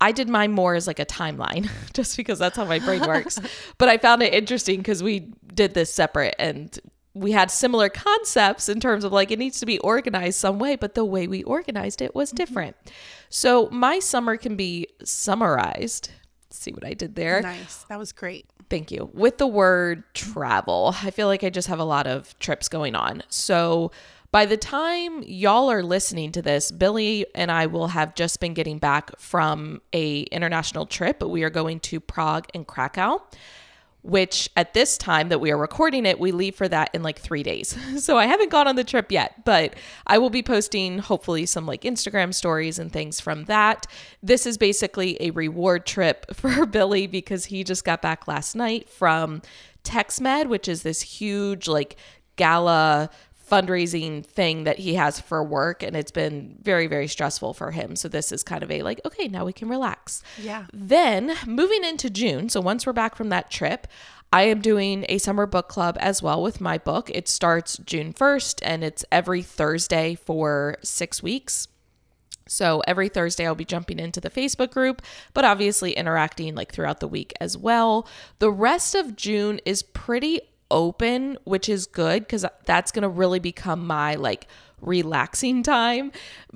I 0.00 0.12
did 0.12 0.28
mine 0.28 0.52
more 0.52 0.74
as 0.74 0.86
like 0.86 0.98
a 0.98 1.06
timeline 1.06 1.68
just 1.92 2.16
because 2.16 2.38
that's 2.38 2.56
how 2.56 2.64
my 2.64 2.78
brain 2.78 3.02
works. 3.02 3.38
but 3.78 3.88
I 3.88 3.98
found 3.98 4.22
it 4.22 4.32
interesting 4.32 4.78
because 4.78 5.02
we 5.02 5.32
did 5.54 5.74
this 5.74 5.92
separate 5.92 6.34
and 6.38 6.78
we 7.12 7.32
had 7.32 7.50
similar 7.50 7.88
concepts 7.88 8.68
in 8.68 8.80
terms 8.80 9.04
of 9.04 9.12
like 9.12 9.30
it 9.30 9.38
needs 9.38 9.60
to 9.60 9.66
be 9.66 9.78
organized 9.80 10.38
some 10.38 10.58
way, 10.58 10.76
but 10.76 10.94
the 10.94 11.04
way 11.04 11.26
we 11.26 11.42
organized 11.42 12.00
it 12.00 12.14
was 12.14 12.30
mm-hmm. 12.30 12.36
different. 12.36 12.76
So 13.28 13.68
my 13.70 13.98
summer 13.98 14.36
can 14.36 14.56
be 14.56 14.86
summarized. 15.04 16.10
See 16.50 16.72
what 16.72 16.84
I 16.84 16.94
did 16.94 17.14
there? 17.14 17.42
Nice. 17.42 17.84
That 17.88 17.98
was 17.98 18.12
great. 18.12 18.46
Thank 18.68 18.92
you. 18.92 19.10
With 19.12 19.38
the 19.38 19.46
word 19.46 20.04
travel, 20.14 20.94
I 21.02 21.10
feel 21.10 21.26
like 21.26 21.42
I 21.42 21.50
just 21.50 21.68
have 21.68 21.80
a 21.80 21.84
lot 21.84 22.06
of 22.06 22.38
trips 22.38 22.68
going 22.68 22.94
on. 22.94 23.22
So 23.28 23.90
by 24.32 24.46
the 24.46 24.56
time 24.56 25.22
y'all 25.24 25.70
are 25.70 25.82
listening 25.82 26.30
to 26.32 26.42
this, 26.42 26.70
Billy 26.70 27.26
and 27.34 27.50
I 27.50 27.66
will 27.66 27.88
have 27.88 28.14
just 28.14 28.38
been 28.40 28.54
getting 28.54 28.78
back 28.78 29.18
from 29.18 29.82
a 29.92 30.22
international 30.22 30.86
trip. 30.86 31.22
We 31.22 31.42
are 31.42 31.50
going 31.50 31.80
to 31.80 32.00
Prague 32.00 32.46
and 32.54 32.66
Krakow. 32.66 33.20
which 34.02 34.48
at 34.56 34.72
this 34.72 34.96
time 34.96 35.28
that 35.28 35.40
we 35.40 35.50
are 35.50 35.58
recording 35.58 36.06
it, 36.06 36.18
we 36.18 36.32
leave 36.32 36.54
for 36.54 36.66
that 36.68 36.88
in 36.94 37.02
like 37.02 37.18
three 37.18 37.42
days. 37.42 37.76
So 38.00 38.16
I 38.16 38.24
haven't 38.26 38.50
gone 38.50 38.66
on 38.66 38.76
the 38.76 38.84
trip 38.84 39.12
yet, 39.12 39.44
but 39.44 39.74
I 40.06 40.16
will 40.16 40.30
be 40.30 40.42
posting 40.42 40.98
hopefully 40.98 41.44
some 41.44 41.66
like 41.66 41.82
Instagram 41.82 42.32
stories 42.32 42.78
and 42.78 42.90
things 42.90 43.20
from 43.20 43.44
that. 43.44 43.86
This 44.22 44.46
is 44.46 44.56
basically 44.56 45.18
a 45.20 45.32
reward 45.32 45.84
trip 45.84 46.24
for 46.34 46.64
Billy 46.64 47.06
because 47.06 47.46
he 47.46 47.62
just 47.62 47.84
got 47.84 48.00
back 48.00 48.26
last 48.26 48.54
night 48.54 48.88
from 48.88 49.42
TexMed, 49.84 50.48
which 50.48 50.66
is 50.66 50.82
this 50.82 51.02
huge 51.02 51.68
like 51.68 51.96
gala 52.36 53.10
fundraising 53.50 54.24
thing 54.24 54.64
that 54.64 54.78
he 54.78 54.94
has 54.94 55.18
for 55.20 55.42
work 55.42 55.82
and 55.82 55.96
it's 55.96 56.10
been 56.12 56.56
very 56.62 56.86
very 56.86 57.08
stressful 57.08 57.52
for 57.52 57.70
him 57.72 57.96
so 57.96 58.08
this 58.08 58.30
is 58.30 58.42
kind 58.42 58.62
of 58.62 58.70
a 58.70 58.82
like 58.82 59.00
okay 59.04 59.26
now 59.28 59.44
we 59.44 59.52
can 59.52 59.68
relax 59.68 60.22
Yeah. 60.40 60.66
then 60.72 61.34
moving 61.46 61.82
into 61.84 62.08
june 62.10 62.48
so 62.48 62.60
once 62.60 62.86
we're 62.86 62.92
back 62.92 63.14
from 63.16 63.28
that 63.30 63.50
trip 63.50 63.86
I 64.32 64.42
am 64.42 64.60
doing 64.60 65.04
a 65.08 65.18
summer 65.18 65.44
book 65.44 65.66
club 65.68 65.96
as 65.98 66.22
well 66.22 66.40
with 66.40 66.60
my 66.60 66.78
book. 66.78 67.10
It 67.12 67.26
starts 67.26 67.78
June 67.78 68.12
1st 68.12 68.60
and 68.62 68.84
it's 68.84 69.04
every 69.10 69.42
Thursday 69.42 70.14
for 70.14 70.76
six 70.84 71.20
weeks. 71.20 71.66
So 72.46 72.80
every 72.86 73.08
Thursday 73.08 73.44
I'll 73.44 73.56
be 73.56 73.64
jumping 73.64 73.98
into 73.98 74.20
the 74.20 74.30
Facebook 74.30 74.70
group, 74.70 75.02
but 75.34 75.44
obviously 75.44 75.92
interacting 75.92 76.54
like 76.54 76.72
throughout 76.72 77.00
the 77.00 77.08
week 77.08 77.32
as 77.40 77.56
well. 77.56 78.06
The 78.38 78.52
rest 78.52 78.94
of 78.94 79.16
June 79.16 79.60
is 79.64 79.82
pretty 79.82 80.40
open, 80.70 81.38
which 81.44 81.68
is 81.68 81.86
good 81.86 82.22
because 82.22 82.44
that's 82.64 82.92
going 82.92 83.02
to 83.02 83.08
really 83.08 83.38
become 83.38 83.86
my 83.86 84.14
like 84.14 84.46
relaxing 84.80 85.62
time. 85.62 86.12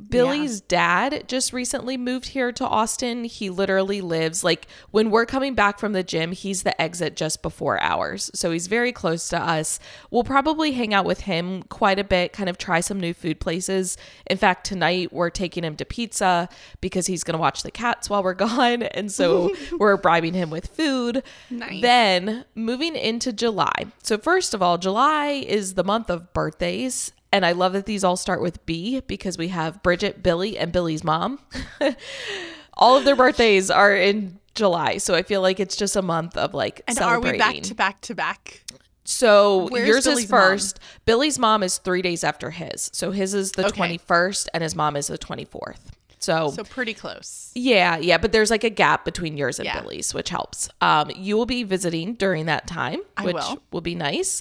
Billy's 0.08 0.60
dad 0.60 1.24
just 1.28 1.52
recently 1.52 1.96
moved 1.96 2.28
here 2.28 2.52
to 2.52 2.66
Austin. 2.66 3.24
He 3.24 3.50
literally 3.50 4.00
lives 4.00 4.42
like 4.42 4.66
when 4.90 5.10
we're 5.10 5.26
coming 5.26 5.54
back 5.54 5.78
from 5.78 5.92
the 5.92 6.02
gym, 6.02 6.32
he's 6.32 6.62
the 6.62 6.80
exit 6.80 7.16
just 7.16 7.42
before 7.42 7.80
ours. 7.80 8.30
So 8.34 8.50
he's 8.50 8.66
very 8.66 8.92
close 8.92 9.28
to 9.28 9.40
us. 9.40 9.78
We'll 10.10 10.24
probably 10.24 10.72
hang 10.72 10.92
out 10.92 11.04
with 11.04 11.20
him 11.20 11.62
quite 11.64 11.98
a 11.98 12.04
bit, 12.04 12.32
kind 12.32 12.48
of 12.48 12.58
try 12.58 12.80
some 12.80 12.98
new 12.98 13.14
food 13.14 13.40
places. 13.40 13.96
In 14.26 14.36
fact, 14.36 14.66
tonight 14.66 15.12
we're 15.12 15.30
taking 15.30 15.64
him 15.64 15.76
to 15.76 15.84
pizza 15.84 16.48
because 16.80 17.06
he's 17.06 17.24
going 17.24 17.34
to 17.34 17.40
watch 17.40 17.62
the 17.62 17.70
cats 17.70 18.10
while 18.10 18.22
we're 18.22 18.34
gone. 18.34 18.82
And 18.82 19.10
so 19.10 19.54
we're 19.78 19.96
bribing 19.96 20.34
him 20.34 20.50
with 20.50 20.66
food. 20.68 21.22
Nice. 21.50 21.82
Then 21.82 22.44
moving 22.54 22.96
into 22.96 23.32
July. 23.32 23.86
So, 24.02 24.18
first 24.18 24.54
of 24.54 24.62
all, 24.62 24.78
July 24.78 25.44
is 25.46 25.74
the 25.74 25.84
month 25.84 26.10
of 26.10 26.32
birthdays. 26.32 27.12
And 27.34 27.44
I 27.44 27.50
love 27.50 27.72
that 27.72 27.84
these 27.86 28.04
all 28.04 28.16
start 28.16 28.40
with 28.40 28.64
B 28.64 29.00
because 29.08 29.36
we 29.36 29.48
have 29.48 29.82
Bridget, 29.82 30.22
Billy, 30.22 30.56
and 30.56 30.70
Billy's 30.70 31.02
mom. 31.02 31.40
all 32.74 32.96
of 32.96 33.04
their 33.04 33.16
birthdays 33.16 33.70
are 33.70 33.92
in 33.94 34.38
July. 34.54 34.98
So 34.98 35.14
I 35.16 35.22
feel 35.22 35.40
like 35.40 35.58
it's 35.58 35.74
just 35.74 35.96
a 35.96 36.02
month 36.02 36.36
of 36.36 36.54
like 36.54 36.82
And 36.86 36.96
are 37.00 37.18
we 37.18 37.36
back 37.36 37.56
to 37.62 37.74
back 37.74 38.00
to 38.02 38.14
back? 38.14 38.62
So 39.04 39.66
Where's 39.68 39.88
yours 39.88 40.04
Billy's 40.04 40.24
is 40.26 40.30
first. 40.30 40.80
Billy's 41.06 41.38
mom 41.38 41.62
is 41.64 41.78
three 41.78 42.02
days 42.02 42.22
after 42.22 42.50
his. 42.50 42.88
So 42.94 43.10
his 43.10 43.34
is 43.34 43.50
the 43.52 43.66
Okay. 43.66 43.98
21st 43.98 44.46
and 44.54 44.62
his 44.62 44.76
mom 44.76 44.94
is 44.96 45.08
the 45.08 45.18
24th. 45.18 45.78
So, 46.20 46.52
So 46.52 46.62
pretty 46.64 46.94
close. 46.94 47.50
yeah, 47.56 47.98
yeah, 47.98 48.16
but 48.16 48.30
there's 48.32 48.50
like 48.50 48.64
a 48.64 48.70
gap 48.70 49.04
between 49.04 49.36
yours 49.36 49.58
and 49.58 49.66
Yeah. 49.66 49.80
Billy's, 49.80 50.14
which 50.14 50.30
helps. 50.30 50.70
Um, 50.80 51.10
you 51.16 51.36
will 51.36 51.44
be 51.46 51.64
visiting 51.64 52.14
during 52.14 52.46
that 52.46 52.66
time, 52.66 53.00
I 53.16 53.24
which 53.26 53.36
will. 53.72 53.80
be 53.82 53.94
nice. 53.94 54.40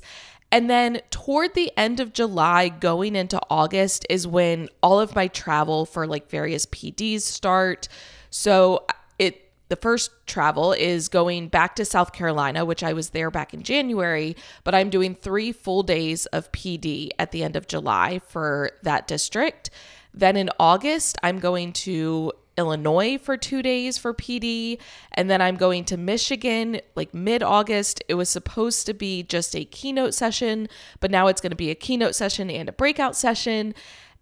And 0.53 0.69
then 0.69 1.01
toward 1.09 1.55
the 1.55 1.71
end 1.75 1.99
of 1.99 2.13
July, 2.13 2.69
going 2.69 3.15
into 3.15 3.41
August, 3.49 4.05
is 4.07 4.27
when 4.27 4.69
all 4.83 4.99
of 4.99 5.15
my 5.15 5.27
travel 5.27 5.83
for 5.83 6.05
like 6.05 6.29
various 6.29 6.67
PDs 6.67 7.21
start. 7.21 7.87
So 8.29 8.85
uh, 8.87 8.93
it 9.17 9.49
the 9.69 9.75
first 9.75 10.11
travel 10.27 10.71
is 10.71 11.09
going 11.09 11.47
back 11.47 11.75
to 11.77 11.85
South 11.85 12.13
Carolina, 12.13 12.65
which 12.65 12.83
I 12.83 12.93
was 12.93 13.09
there 13.09 13.31
back 13.31 13.55
in 13.55 13.63
January, 13.63 14.35
but 14.63 14.75
I'm 14.75 14.91
doing 14.91 15.15
three 15.15 15.51
full 15.53 15.81
days 15.81 16.27
of 16.27 16.51
PD 16.51 17.09
at 17.17 17.31
the 17.31 17.43
end 17.43 17.55
of 17.55 17.65
July 17.65 18.19
for 18.19 18.69
that 18.83 19.07
district. 19.07 19.71
Then 20.13 20.37
in 20.37 20.51
August, 20.59 21.17
I'm 21.23 21.39
going 21.39 21.73
to 21.73 22.31
Illinois 22.57 23.17
for 23.17 23.37
two 23.37 23.61
days 23.61 23.97
for 23.97 24.13
PD. 24.13 24.79
And 25.11 25.29
then 25.29 25.41
I'm 25.41 25.55
going 25.55 25.85
to 25.85 25.97
Michigan 25.97 26.81
like 26.95 27.13
mid 27.13 27.43
August. 27.43 28.03
It 28.07 28.15
was 28.15 28.29
supposed 28.29 28.85
to 28.85 28.93
be 28.93 29.23
just 29.23 29.55
a 29.55 29.65
keynote 29.65 30.13
session, 30.13 30.67
but 30.99 31.11
now 31.11 31.27
it's 31.27 31.41
going 31.41 31.51
to 31.51 31.55
be 31.55 31.69
a 31.69 31.75
keynote 31.75 32.15
session 32.15 32.49
and 32.49 32.69
a 32.69 32.73
breakout 32.73 33.15
session. 33.15 33.73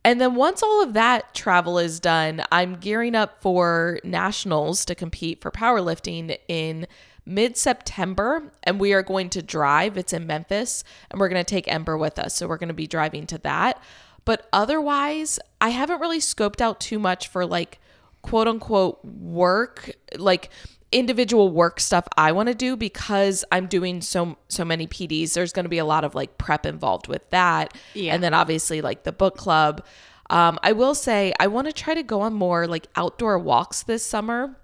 And 0.03 0.19
then 0.19 0.35
once 0.35 0.63
all 0.63 0.81
of 0.81 0.93
that 0.93 1.33
travel 1.33 1.77
is 1.77 1.99
done, 1.99 2.43
I'm 2.51 2.75
gearing 2.75 3.15
up 3.15 3.41
for 3.41 3.99
nationals 4.03 4.83
to 4.85 4.95
compete 4.95 5.41
for 5.41 5.51
powerlifting 5.51 6.37
in 6.47 6.87
mid 7.25 7.55
September. 7.55 8.51
And 8.63 8.79
we 8.79 8.93
are 8.93 9.03
going 9.03 9.29
to 9.31 9.43
drive. 9.43 9.97
It's 9.97 10.13
in 10.13 10.25
Memphis. 10.25 10.83
And 11.09 11.19
we're 11.19 11.29
going 11.29 11.43
to 11.43 11.49
take 11.49 11.71
Ember 11.71 11.97
with 11.97 12.17
us. 12.17 12.35
So 12.35 12.47
we're 12.47 12.57
going 12.57 12.69
to 12.69 12.73
be 12.73 12.87
driving 12.87 13.27
to 13.27 13.37
that. 13.39 13.81
But 14.25 14.47
otherwise, 14.53 15.39
I 15.59 15.69
haven't 15.69 15.99
really 15.99 16.19
scoped 16.19 16.61
out 16.61 16.79
too 16.79 16.99
much 16.99 17.27
for 17.27 17.45
like 17.45 17.79
quote 18.21 18.47
unquote 18.47 19.03
work, 19.03 19.91
like 20.17 20.49
individual 20.91 21.49
work 21.49 21.79
stuff 21.79 22.05
I 22.17 22.33
want 22.33 22.49
to 22.49 22.55
do 22.55 22.75
because 22.75 23.45
I'm 23.51 23.67
doing 23.67 24.01
so 24.01 24.37
so 24.49 24.65
many 24.65 24.87
PDs. 24.87 25.33
There's 25.33 25.53
going 25.53 25.63
to 25.65 25.69
be 25.69 25.77
a 25.77 25.85
lot 25.85 26.03
of 26.03 26.15
like 26.15 26.37
prep 26.37 26.65
involved 26.65 27.07
with 27.07 27.29
that. 27.29 27.73
Yeah. 27.93 28.13
And 28.13 28.21
then 28.23 28.33
obviously 28.33 28.81
like 28.81 29.03
the 29.03 29.11
book 29.13 29.37
club. 29.37 29.85
Um, 30.29 30.59
I 30.63 30.71
will 30.73 30.95
say 30.95 31.33
I 31.39 31.47
want 31.47 31.67
to 31.67 31.73
try 31.73 31.93
to 31.93 32.03
go 32.03 32.21
on 32.21 32.33
more 32.33 32.67
like 32.67 32.87
outdoor 32.95 33.37
walks 33.39 33.83
this 33.83 34.05
summer 34.05 34.55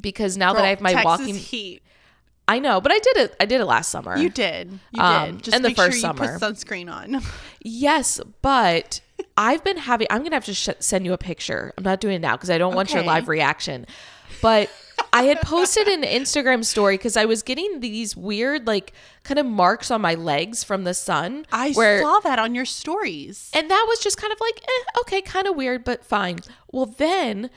because 0.00 0.36
now 0.36 0.52
that 0.52 0.64
I 0.64 0.68
have 0.68 0.80
my 0.80 0.92
Texas 0.92 1.04
walking 1.04 1.34
heat. 1.34 1.82
I 2.48 2.58
know, 2.58 2.80
but 2.80 2.90
I 2.92 2.98
did 2.98 3.16
it 3.18 3.36
I 3.38 3.46
did 3.46 3.60
it 3.60 3.64
last 3.66 3.90
summer. 3.90 4.16
You 4.18 4.28
did. 4.28 4.78
You 4.90 5.00
Um, 5.02 5.36
did. 5.36 5.44
Just 5.44 5.56
and 5.56 5.64
the 5.64 5.74
first 5.74 6.00
sure 6.00 6.10
you 6.10 6.16
summer. 6.16 6.38
put 6.38 6.42
sunscreen 6.54 6.92
on. 6.92 7.22
Yes, 7.64 8.20
but 8.42 9.00
I've 9.36 9.64
been 9.64 9.78
having. 9.78 10.06
I'm 10.10 10.22
gonna 10.22 10.36
have 10.36 10.44
to 10.46 10.54
sh- 10.54 10.68
send 10.78 11.04
you 11.04 11.12
a 11.12 11.18
picture. 11.18 11.72
I'm 11.76 11.84
not 11.84 12.00
doing 12.00 12.16
it 12.16 12.20
now 12.20 12.36
because 12.36 12.50
I 12.50 12.58
don't 12.58 12.74
want 12.74 12.92
your 12.92 13.02
live 13.02 13.28
reaction. 13.28 13.86
But 14.40 14.70
I 15.12 15.24
had 15.24 15.40
posted 15.42 15.88
an 15.88 16.02
Instagram 16.02 16.64
story 16.64 16.96
because 16.96 17.16
I 17.16 17.24
was 17.24 17.42
getting 17.42 17.80
these 17.80 18.16
weird, 18.16 18.66
like, 18.66 18.92
kind 19.24 19.38
of 19.38 19.46
marks 19.46 19.90
on 19.90 20.00
my 20.00 20.14
legs 20.14 20.64
from 20.64 20.84
the 20.84 20.94
sun. 20.94 21.46
I 21.52 21.72
where, 21.72 22.00
saw 22.00 22.20
that 22.20 22.38
on 22.38 22.54
your 22.54 22.64
stories. 22.64 23.50
and 23.54 23.70
that 23.70 23.86
was 23.88 23.98
just 24.00 24.16
kind 24.16 24.32
of 24.32 24.40
like, 24.40 24.62
eh, 24.62 25.00
okay, 25.00 25.20
kind 25.22 25.46
of 25.46 25.56
weird, 25.56 25.84
but 25.84 26.04
fine. 26.04 26.38
Well, 26.70 26.86
then 26.86 27.50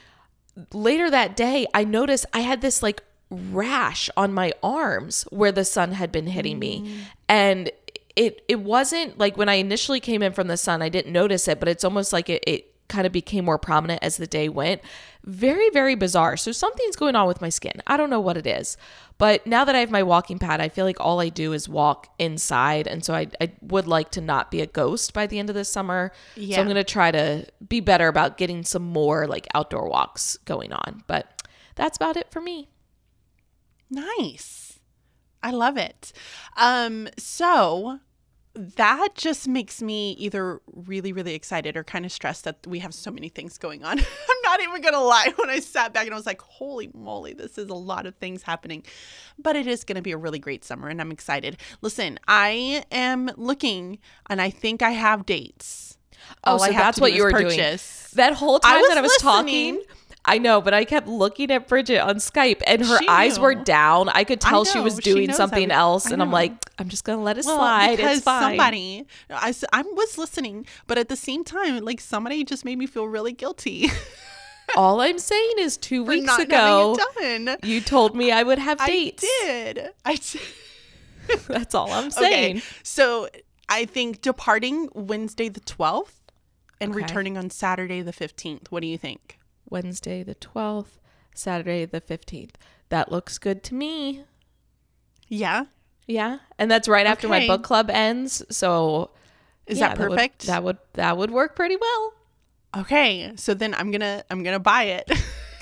later 0.74 1.10
that 1.10 1.36
day, 1.36 1.66
I 1.74 1.84
noticed 1.84 2.26
I 2.34 2.40
had 2.42 2.62
this 2.62 2.84
like 2.84 3.02
rash 3.30 4.10
on 4.16 4.34
my 4.34 4.54
arms 4.62 5.24
where 5.30 5.52
the 5.52 5.66
sun 5.66 5.94
had 5.94 6.12
been 6.12 6.28
hitting 6.28 6.60
me. 6.60 7.00
And 7.28 7.72
it 8.16 8.44
it 8.48 8.62
wasn't 8.62 9.18
like 9.18 9.38
when 9.38 9.50
I 9.50 9.56
initially 9.56 10.00
came 10.00 10.22
in 10.24 10.32
from 10.32 10.48
the 10.48 10.58
sun, 10.58 10.82
I 10.82 10.90
didn't 10.90 11.12
notice 11.12 11.48
it, 11.48 11.60
but 11.60 11.68
it's 11.68 11.84
almost 11.84 12.14
like 12.14 12.30
it, 12.30 12.44
it 12.48 12.76
kind 12.88 13.08
of 13.08 13.12
became 13.12 13.46
more 13.46 13.58
prominent 13.58 14.04
as 14.04 14.18
the 14.18 14.28
day 14.28 14.48
went. 14.48 14.82
Very, 15.24 15.70
very 15.72 15.96
bizarre. 15.96 16.38
So 16.38 16.52
something's 16.52 16.96
going 16.96 17.16
on 17.16 17.28
with 17.28 17.42
my 17.42 17.50
skin. 17.50 17.82
I 17.88 17.98
don't 17.98 18.10
know 18.10 18.20
what 18.20 18.38
it 18.38 18.46
is. 18.46 18.78
But 19.18 19.48
now 19.48 19.66
that 19.66 19.76
I 19.76 19.80
have 19.80 19.90
my 19.90 20.04
walking 20.04 20.38
pad, 20.38 20.62
I 20.62 20.70
feel 20.70 20.86
like 20.86 21.00
all 21.00 21.20
I 21.20 21.30
do 21.30 21.54
is 21.54 21.68
walk 21.68 22.14
inside. 22.20 22.86
And 22.88 23.04
so 23.04 23.16
I, 23.16 23.28
I 23.42 23.54
would 23.62 23.88
like 23.88 24.12
to 24.12 24.22
not 24.22 24.52
be 24.52 24.62
a 24.62 24.68
ghost 24.68 25.14
by 25.14 25.26
the 25.26 25.40
end 25.40 25.50
of 25.50 25.56
this 25.56 25.70
summer. 25.70 26.12
Yeah. 26.36 26.56
So 26.56 26.62
I'm 26.62 26.68
going 26.68 26.76
to 26.76 26.84
try 26.84 27.12
to 27.12 27.48
be 27.68 27.80
better 27.80 28.08
about 28.08 28.38
getting 28.38 28.64
some 28.64 28.84
more 28.84 29.26
like 29.26 29.48
outdoor 29.56 29.90
walks 29.90 30.38
going 30.46 30.72
on. 30.72 31.04
But 31.08 31.44
that's 31.76 31.98
about 31.98 32.18
it 32.18 32.30
for 32.30 32.42
me. 32.42 32.70
Nice. 33.90 34.80
I 35.42 35.52
love 35.52 35.78
it. 35.78 36.12
Um, 36.58 37.08
so 37.18 38.00
that 38.56 39.10
just 39.16 39.48
makes 39.48 39.82
me 39.82 40.12
either 40.14 40.62
really, 40.74 41.12
really 41.12 41.34
excited 41.36 41.76
or 41.76 41.84
kind 41.84 42.06
of 42.06 42.12
stressed 42.12 42.46
that 42.46 42.66
we 42.66 42.80
have 42.80 42.94
so 42.94 43.12
many 43.12 43.28
things 43.30 43.58
going 43.58 43.84
on. 43.84 44.00
I'm 44.00 44.06
not 44.44 44.62
even 44.62 44.82
gonna 44.82 45.02
lie. 45.02 45.34
When 45.36 45.50
I 45.50 45.60
sat 45.60 45.94
back 45.94 46.06
and 46.06 46.14
I 46.14 46.18
was 46.18 46.26
like, 46.26 46.42
holy 46.42 46.90
moly, 46.94 47.34
this 47.34 47.58
is 47.58 47.70
a 47.70 47.74
lot 47.74 48.06
of 48.06 48.16
things 48.16 48.44
happening. 48.44 48.84
But 49.38 49.56
it 49.56 49.68
is 49.68 49.84
gonna 49.84 50.02
be 50.02 50.12
a 50.12 50.18
really 50.18 50.40
great 50.40 50.64
summer 50.64 50.88
and 50.88 51.02
I'm 51.02 51.12
excited. 51.12 51.58
Listen, 51.82 52.20
I 52.28 52.84
am 52.92 53.30
looking 53.36 54.00
and 54.30 54.42
I 54.42 54.50
think 54.50 54.82
I 54.82 54.92
have 54.92 55.26
dates. 55.26 55.98
Oh, 56.44 56.54
All 56.54 56.64
I 56.64 56.68
so 56.68 56.74
have 56.74 56.84
that's 56.86 56.96
to 56.98 57.02
what 57.02 57.14
you 57.14 57.24
were 57.24 57.32
purchase. 57.32 58.12
doing. 58.14 58.26
That 58.26 58.34
whole 58.36 58.60
time 58.60 58.80
was 58.80 58.88
that 58.90 58.98
I 58.98 59.02
was 59.02 59.12
listening. 59.22 59.76
talking. 59.76 59.82
I 60.28 60.40
know, 60.40 60.60
but 60.60 60.74
I 60.74 60.86
kept 60.86 61.08
looking 61.08 61.52
at 61.52 61.68
Bridget 61.68 62.00
on 62.00 62.16
Skype 62.16 62.62
and 62.66 62.84
her 62.84 62.98
She 62.98 63.08
eyes 63.08 63.40
were 63.40 63.54
down. 63.56 64.10
I 64.10 64.24
could 64.24 64.44
I 64.44 64.50
tell 64.50 64.66
she 64.66 64.80
was 64.80 64.96
doing 64.96 65.28
knows 65.28 65.38
something 65.38 65.64
every- 65.66 65.74
else. 65.76 66.10
And 66.10 66.22
I'm 66.22 66.32
like, 66.32 66.52
I'm 66.80 66.90
just 66.90 67.04
going 67.04 67.20
to 67.20 67.24
let 67.24 67.38
it 67.38 67.46
Well, 67.46 67.58
slide. 67.58 67.96
because 67.98 68.18
It's 68.18 68.26
fine. 68.26 68.52
somebody, 68.58 69.06
I, 69.30 69.54
I 69.72 69.84
was 69.84 70.18
listening, 70.18 70.66
but 70.88 70.98
at 70.98 71.10
the 71.10 71.16
same 71.16 71.44
time, 71.44 71.84
like 71.86 72.02
somebody 72.02 72.44
just 72.44 72.66
made 72.66 72.78
me 72.80 72.88
feel 72.88 73.06
really 73.08 73.34
guilty 73.34 73.90
All 74.76 75.00
I'm 75.00 75.20
saying 75.20 75.52
is 75.60 75.78
two 75.78 76.04
for 76.04 76.10
weeks 76.10 76.40
ago, 76.40 76.98
you 77.64 77.82
told 77.82 78.16
me 78.16 78.32
I 78.32 78.42
would 78.42 78.58
have 78.58 78.82
I 78.82 78.88
dates. 78.88 79.24
did. 79.44 79.90
I 80.04 80.16
did. 80.16 80.42
That's 81.48 81.76
all 81.76 81.92
I'm 81.94 82.10
saying. 82.10 82.58
Okay, 82.58 82.66
so 82.82 83.30
I 83.70 83.86
think 83.86 84.22
departing 84.22 84.90
Wednesday 84.96 85.50
the 85.50 85.60
twelfth 85.60 86.20
and 86.82 86.92
Okay. 86.92 87.02
returning 87.04 87.38
on 87.38 87.52
Saturday 87.52 88.02
the 88.02 88.12
fifteenth. 88.12 88.72
What 88.72 88.82
do 88.82 88.88
you 88.88 88.98
think? 88.98 89.38
Wednesday 89.70 90.24
the 90.24 90.36
12th, 90.36 91.00
Saturday 91.34 91.86
the 91.86 92.02
15th. 92.02 92.52
That 92.90 93.12
looks 93.12 93.38
good 93.38 93.64
to 93.66 93.76
me. 93.76 94.24
Yeah. 95.28 95.66
Yeah, 96.08 96.38
and 96.60 96.70
that's 96.70 96.88
right 96.88 97.08
after 97.08 97.28
my 97.28 97.48
book 97.48 97.64
club 97.64 97.90
ends. 97.90 98.44
So 98.52 99.10
Is 99.66 99.80
yeah, 99.80 99.88
that 99.90 99.98
perfect? 99.98 100.46
That 100.46 100.64
would, 100.64 100.78
that 100.94 101.18
would 101.18 101.32
work 101.32 101.56
pretty 101.56 101.78
well. 101.78 102.14
okay. 102.78 103.32
So 103.38 103.56
then 103.56 103.74
I'm 103.74 103.90
gonna 103.90 104.24
I'm 104.30 104.44
gonna 104.44 104.60
buy 104.60 104.84
it 104.84 105.12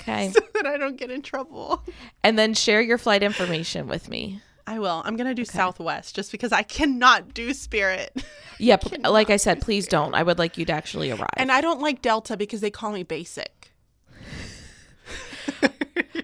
Okay, 0.02 0.30
so 0.34 0.40
that 0.54 0.66
I 0.66 0.76
don't 0.76 0.96
get 0.98 1.10
in 1.10 1.22
trouble. 1.22 1.82
and 2.22 2.38
then 2.38 2.52
share 2.52 2.82
your 2.82 2.98
flight 2.98 3.22
information 3.22 3.86
with 3.88 4.10
me. 4.10 4.42
I 4.66 4.78
will. 4.78 5.00
I'm 5.06 5.16
gonna 5.16 5.34
do 5.34 5.46
Southwest 5.46 6.14
just 6.14 6.30
because 6.30 6.52
I 6.52 6.62
cannot 6.62 7.32
do 7.34 7.52
Spirit. 7.54 8.12
Yep, 8.60 9.08
like 9.08 9.30
I 9.30 9.36
said, 9.36 9.60
please 9.62 9.88
don't. 9.88 10.14
I 10.14 10.22
would 10.22 10.38
like 10.38 10.56
you 10.56 10.64
to 10.66 10.72
actually 10.72 11.10
arrive. 11.10 11.26
And 11.36 11.50
I 11.50 11.60
don't 11.60 11.80
like 11.80 12.00
Delta 12.02 12.36
because 12.36 12.60
they 12.60 12.70
call 12.70 12.92
me 12.92 13.02
basic. 13.02 13.72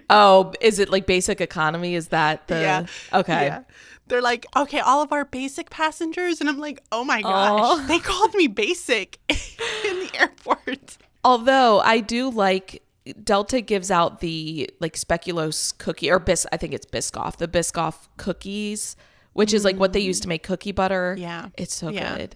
Oh, 0.09 0.53
is 0.61 0.79
it 0.79 0.89
like 0.89 1.05
basic 1.05 1.41
economy? 1.41 1.95
Is 1.95 2.09
that 2.09 2.47
the 2.47 2.61
Yeah. 2.61 2.85
Okay. 3.13 3.45
Yeah. 3.45 3.63
They're 4.07 4.21
like, 4.21 4.45
okay, 4.55 4.79
all 4.79 5.01
of 5.01 5.13
our 5.13 5.23
basic 5.23 5.69
passengers. 5.69 6.41
And 6.41 6.49
I'm 6.49 6.59
like, 6.59 6.83
oh 6.91 7.03
my 7.03 7.21
gosh, 7.21 7.85
they 7.87 7.99
called 7.99 8.33
me 8.33 8.47
basic 8.47 9.19
in 9.29 9.99
the 9.99 10.11
airport. 10.15 10.97
Although 11.23 11.79
I 11.79 11.99
do 11.99 12.29
like 12.29 12.83
Delta 13.23 13.61
gives 13.61 13.89
out 13.89 14.19
the 14.19 14.69
like 14.79 14.95
speculoos 14.95 15.77
cookie 15.77 16.11
or 16.11 16.19
bis 16.19 16.45
I 16.51 16.57
think 16.57 16.73
it's 16.73 16.85
Biscoff, 16.85 17.37
the 17.37 17.47
Biscoff 17.47 18.07
cookies, 18.17 18.95
which 19.33 19.53
is 19.53 19.63
like 19.63 19.77
what 19.77 19.93
they 19.93 19.99
use 19.99 20.19
to 20.21 20.27
mm. 20.27 20.29
make 20.29 20.43
cookie 20.43 20.71
butter. 20.71 21.15
Yeah. 21.17 21.49
It's 21.57 21.75
so 21.75 21.89
Yeah. 21.89 22.17
good. 22.17 22.35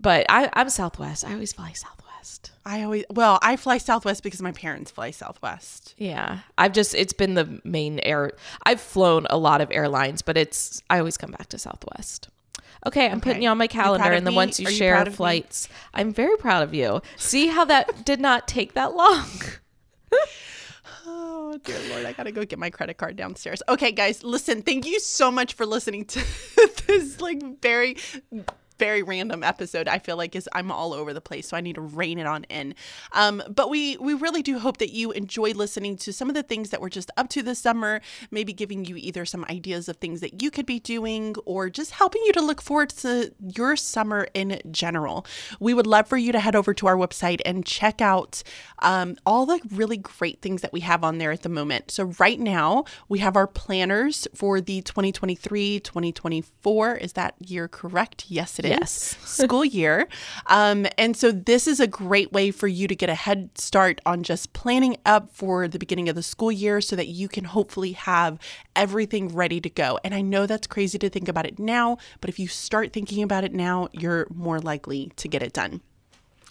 But 0.00 0.26
I, 0.28 0.50
I'm 0.54 0.68
Southwest. 0.68 1.24
I 1.24 1.32
always 1.32 1.52
fly 1.52 1.72
Southwest. 1.72 2.11
I 2.64 2.82
always, 2.82 3.04
well, 3.10 3.38
I 3.42 3.56
fly 3.56 3.78
Southwest 3.78 4.22
because 4.22 4.40
my 4.42 4.52
parents 4.52 4.90
fly 4.90 5.10
Southwest. 5.10 5.94
Yeah. 5.98 6.40
I've 6.56 6.72
just 6.72 6.94
it's 6.94 7.12
been 7.12 7.34
the 7.34 7.60
main 7.64 7.98
air 8.00 8.32
I've 8.64 8.80
flown 8.80 9.26
a 9.30 9.36
lot 9.36 9.60
of 9.60 9.70
airlines, 9.72 10.22
but 10.22 10.36
it's 10.36 10.82
I 10.88 10.98
always 10.98 11.16
come 11.16 11.30
back 11.32 11.48
to 11.48 11.58
Southwest. 11.58 12.28
Okay, 12.84 13.08
I'm 13.08 13.20
putting 13.20 13.42
you 13.42 13.48
on 13.48 13.58
my 13.58 13.68
calendar 13.68 14.10
and 14.10 14.26
then 14.26 14.32
me? 14.32 14.36
once 14.36 14.58
you 14.58 14.66
Are 14.66 14.70
share 14.72 14.94
proud 14.94 15.06
of 15.06 15.12
me? 15.12 15.16
flights, 15.16 15.68
I'm 15.94 16.12
very 16.12 16.36
proud 16.36 16.62
of 16.64 16.74
you. 16.74 17.00
See 17.16 17.46
how 17.46 17.64
that 17.66 18.04
did 18.04 18.20
not 18.20 18.48
take 18.48 18.72
that 18.74 18.94
long. 18.96 19.28
Oh, 21.06 21.58
dear 21.64 21.78
Lord, 21.90 22.06
I 22.06 22.12
gotta 22.12 22.32
go 22.32 22.44
get 22.44 22.58
my 22.58 22.70
credit 22.70 22.96
card 22.96 23.16
downstairs. 23.16 23.62
Okay, 23.68 23.92
guys, 23.92 24.22
listen, 24.24 24.62
thank 24.62 24.86
you 24.86 24.98
so 25.00 25.30
much 25.30 25.54
for 25.54 25.66
listening 25.66 26.04
to 26.06 26.24
this 26.86 27.20
like 27.20 27.60
very 27.60 27.96
very 28.82 29.02
random 29.02 29.42
episode 29.42 29.88
i 29.88 29.98
feel 29.98 30.16
like 30.16 30.34
is 30.34 30.48
i'm 30.52 30.70
all 30.70 30.92
over 30.92 31.12
the 31.12 31.20
place 31.20 31.48
so 31.48 31.56
i 31.56 31.60
need 31.60 31.74
to 31.74 31.80
rein 31.80 32.18
it 32.18 32.26
on 32.26 32.44
in. 32.44 32.74
Um, 33.12 33.42
but 33.48 33.70
we 33.70 33.96
we 33.98 34.14
really 34.14 34.42
do 34.42 34.58
hope 34.58 34.78
that 34.78 34.92
you 34.92 35.12
enjoy 35.12 35.52
listening 35.52 35.96
to 35.98 36.12
some 36.12 36.28
of 36.28 36.34
the 36.34 36.42
things 36.42 36.70
that 36.70 36.80
we're 36.80 36.88
just 36.88 37.10
up 37.16 37.28
to 37.30 37.42
this 37.42 37.58
summer 37.58 38.00
maybe 38.30 38.52
giving 38.52 38.84
you 38.84 38.96
either 38.96 39.24
some 39.24 39.44
ideas 39.48 39.88
of 39.88 39.96
things 39.96 40.20
that 40.20 40.42
you 40.42 40.50
could 40.50 40.66
be 40.66 40.78
doing 40.78 41.34
or 41.44 41.70
just 41.70 41.92
helping 41.92 42.22
you 42.24 42.32
to 42.32 42.40
look 42.40 42.62
forward 42.62 42.90
to 42.90 43.32
your 43.40 43.76
summer 43.76 44.28
in 44.34 44.60
general. 44.70 45.26
We 45.60 45.74
would 45.74 45.86
love 45.86 46.08
for 46.08 46.16
you 46.16 46.32
to 46.32 46.40
head 46.40 46.56
over 46.56 46.74
to 46.74 46.86
our 46.86 46.96
website 46.96 47.40
and 47.44 47.64
check 47.64 48.00
out 48.00 48.42
um, 48.80 49.16
all 49.24 49.46
the 49.46 49.60
really 49.74 49.96
great 49.96 50.40
things 50.40 50.62
that 50.62 50.72
we 50.72 50.80
have 50.80 51.04
on 51.04 51.18
there 51.18 51.32
at 51.32 51.42
the 51.42 51.48
moment. 51.48 51.90
So 51.90 52.12
right 52.18 52.38
now 52.38 52.84
we 53.08 53.20
have 53.20 53.36
our 53.36 53.46
planners 53.46 54.28
for 54.34 54.60
the 54.60 54.82
2023 54.82 55.80
2024 55.80 56.96
is 56.96 57.12
that 57.14 57.34
year 57.38 57.68
correct? 57.68 58.26
Yes 58.28 58.58
it 58.58 58.64
is 58.64 58.71
Yes. 58.80 59.16
school 59.24 59.64
year. 59.64 60.08
Um, 60.46 60.86
and 60.98 61.16
so 61.16 61.32
this 61.32 61.66
is 61.66 61.80
a 61.80 61.86
great 61.86 62.32
way 62.32 62.50
for 62.50 62.68
you 62.68 62.86
to 62.88 62.94
get 62.94 63.08
a 63.08 63.14
head 63.14 63.50
start 63.56 64.00
on 64.04 64.22
just 64.22 64.52
planning 64.52 64.96
up 65.06 65.30
for 65.34 65.68
the 65.68 65.78
beginning 65.78 66.08
of 66.08 66.14
the 66.14 66.22
school 66.22 66.52
year 66.52 66.80
so 66.80 66.96
that 66.96 67.08
you 67.08 67.28
can 67.28 67.44
hopefully 67.44 67.92
have 67.92 68.38
everything 68.76 69.28
ready 69.28 69.60
to 69.60 69.70
go. 69.70 69.98
And 70.04 70.14
I 70.14 70.20
know 70.20 70.46
that's 70.46 70.66
crazy 70.66 70.98
to 70.98 71.08
think 71.08 71.28
about 71.28 71.46
it 71.46 71.58
now, 71.58 71.98
but 72.20 72.30
if 72.30 72.38
you 72.38 72.48
start 72.48 72.92
thinking 72.92 73.22
about 73.22 73.44
it 73.44 73.52
now, 73.52 73.88
you're 73.92 74.26
more 74.34 74.60
likely 74.60 75.12
to 75.16 75.28
get 75.28 75.42
it 75.42 75.52
done. 75.52 75.80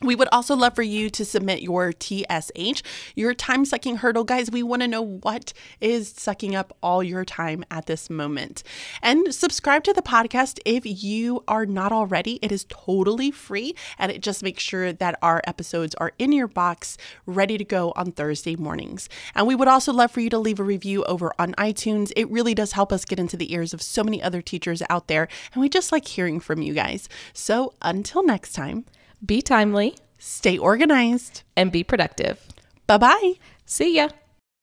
We 0.02 0.16
would 0.16 0.30
also 0.32 0.56
love 0.56 0.74
for 0.74 0.82
you 0.82 1.12
to 1.12 1.24
submit 1.24 1.62
your 1.62 1.92
TSH, 1.92 2.82
your 3.16 3.36
time 3.36 3.66
sucking 3.66 3.98
hurdle. 3.98 4.24
Guys, 4.24 4.50
we 4.50 4.64
want 4.64 4.82
to 4.82 4.88
know 4.88 5.04
what 5.04 5.54
is 5.80 6.10
sucking 6.10 6.56
up 6.56 6.76
all 6.82 7.04
your 7.04 7.24
time 7.24 7.64
at 7.70 7.86
this 7.86 8.10
moment. 8.10 8.64
And 9.04 9.34
subscribe 9.34 9.84
to 9.84 9.94
the 9.94 10.02
podcast 10.02 10.60
if 10.66 10.84
you 10.86 11.44
are 11.48 11.68
not 11.68 11.92
already. 11.92 12.40
It 12.42 12.52
is 12.52 12.66
totally 12.68 13.30
free 13.30 13.76
and 14.00 14.12
it 14.12 14.24
just 14.24 14.42
makes 14.42 14.64
sure 14.64 14.92
that 14.92 15.20
our 15.22 15.40
episodes 15.46 15.94
are 15.96 16.14
in 16.18 16.32
your 16.32 16.48
box, 16.48 16.98
ready 17.28 17.60
to 17.60 17.64
go 17.64 17.94
on 17.96 18.12
Thursday 18.12 18.56
mornings. 18.56 19.08
And 19.36 19.46
we 19.46 19.54
would 19.54 19.68
also 19.68 19.94
love 19.94 20.10
for 20.10 20.22
you 20.22 20.32
to 20.32 20.40
leave 20.40 20.60
a 20.60 20.64
review 20.64 21.04
over 21.04 21.32
on 21.38 21.54
iTunes. 21.54 22.12
It 22.16 22.30
really 22.32 22.56
does 22.56 22.72
help 22.72 22.92
us 22.92 23.06
get 23.06 23.20
into 23.20 23.38
the 23.38 23.54
ears 23.54 23.72
of 23.72 23.84
so 23.84 24.04
many 24.04 24.22
other 24.24 24.42
teachers 24.42 24.82
out 24.90 25.08
there. 25.08 25.28
And 25.54 25.62
we 25.62 25.70
just 25.70 25.92
like 25.92 26.08
hearing 26.08 26.40
from 26.40 26.64
you 26.64 26.74
guys. 26.74 27.08
So 27.34 27.76
until 27.84 28.24
next 28.24 28.54
time, 28.54 28.86
Be 29.26 29.42
timely 29.42 29.96
stay 30.18 30.58
organized. 30.58 31.44
and 31.56 31.72
be 31.72 31.84
productive. 31.84 32.40
Bye 32.88 32.98
bye. 32.98 33.34
See 33.66 33.96
ya. 33.96 34.10